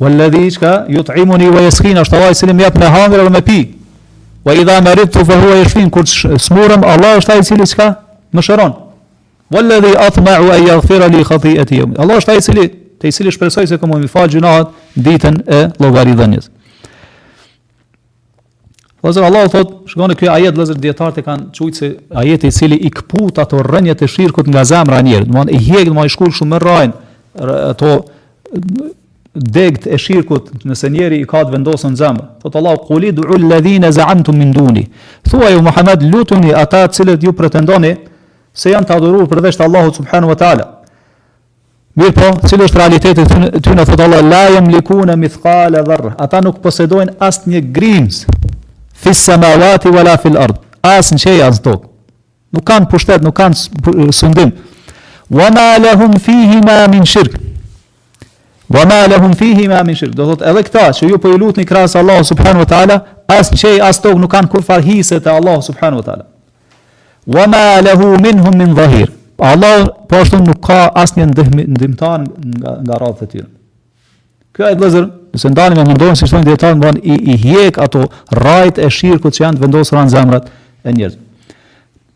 [0.00, 2.82] o allëdhi i qka ju të imu një vajeskin, është Allah i cili më japë
[2.82, 3.58] me hangrë dhe me pi,
[4.44, 6.10] o i dha më rritë të fe hua jeshfin, kur
[6.50, 7.90] smurëm, Allah është taj cili qka
[8.34, 8.78] më shëron,
[11.14, 12.74] li khati e ti jemi,
[13.04, 16.46] te i cili shpresoj se komo mi falë gjunahat ditën e logaridhenjës.
[19.04, 21.90] Lëzër Allah thot, shkohë në kjo ajet, lëzër djetarët e kanë qujtë se
[22.22, 25.90] ajet i cili i këput ato rënjët e shirkut nga zemra njerë, dëmonë i hjek,
[25.90, 27.44] dëmonë i shkull shumë më rajnë
[27.74, 27.90] ato
[29.52, 32.24] degët e shirkut nëse njeri i ka të vendosën në zemë.
[32.46, 34.86] Thot Allah, quli du'u ladhina za min minduni.
[35.28, 37.96] Thua ju Muhammed, lutuni ata cilët ju pretendoni
[38.54, 40.70] se janë të adhuru përveshtë Allahu subhanahu wa ta'ala.
[41.94, 45.78] Mirë po, cilë është realiteti të ty në thotë Allah, la jem liku në mithkale
[45.86, 48.24] dharë, ata nuk posedojnë asë një grimës,
[49.04, 49.52] fisë se me
[49.84, 50.56] vala fil ardë,
[50.90, 51.86] asë në qeja në tokë,
[52.56, 54.50] nuk kanë pushtet, nuk kanë sundim,
[55.30, 57.38] wa ma lehum fihi ma min shirkë,
[58.74, 61.38] wa ma lehum fihi ma min shirkë, do thotë edhe këta, që ju po i
[61.38, 62.98] lutë një krasë Allah subhanu wa ta'ala,
[63.38, 66.26] asë në qeja asë tokë, nuk kanë kur farhise të Allah subhanu wa ta'ala,
[67.38, 67.66] wa ma
[68.28, 71.26] minhum min dhahirë, Allah po ashtu nuk ka asnjë
[71.66, 72.20] ndihmëtan
[72.60, 73.48] nga nga radhët e tyre.
[74.54, 78.04] Kjo ai vëllazër, nëse ndani me mundohen si thonë dietar mban i, i hiq ato
[78.38, 80.46] rrajt e shirku që janë vendosur në zemrat
[80.84, 81.20] e njerëzve.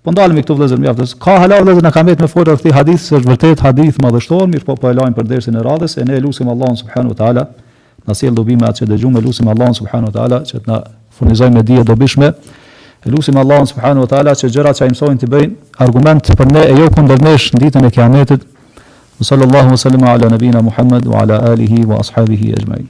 [0.02, 1.16] Po ndalemi këtu vëllazër mjaftos.
[1.20, 4.46] Ka hala vëllazër na ka mbet me fjalë rreth hadith se është vërtet hadith madhështor,
[4.54, 7.48] mirë po po e lajm për dersin e radhës e ne lutim Allahun subhanuhu teala
[8.06, 10.78] na sjell dobime me atë që dëgjojmë lutim Allahun subhanuhu teala që të na
[11.18, 12.30] furnizojë me dije dobishme.
[13.06, 16.64] Lusim Allahun subhanahu wa taala që gjërat që ai mësojnë të bëjnë argument për ne
[16.66, 18.44] e jo kundër nesh në ditën e Kiametit.
[19.22, 22.88] Sallallahu alaihi wa sallam ala nabina Muhammad wa ala alihi wa ashabihi ajma'in.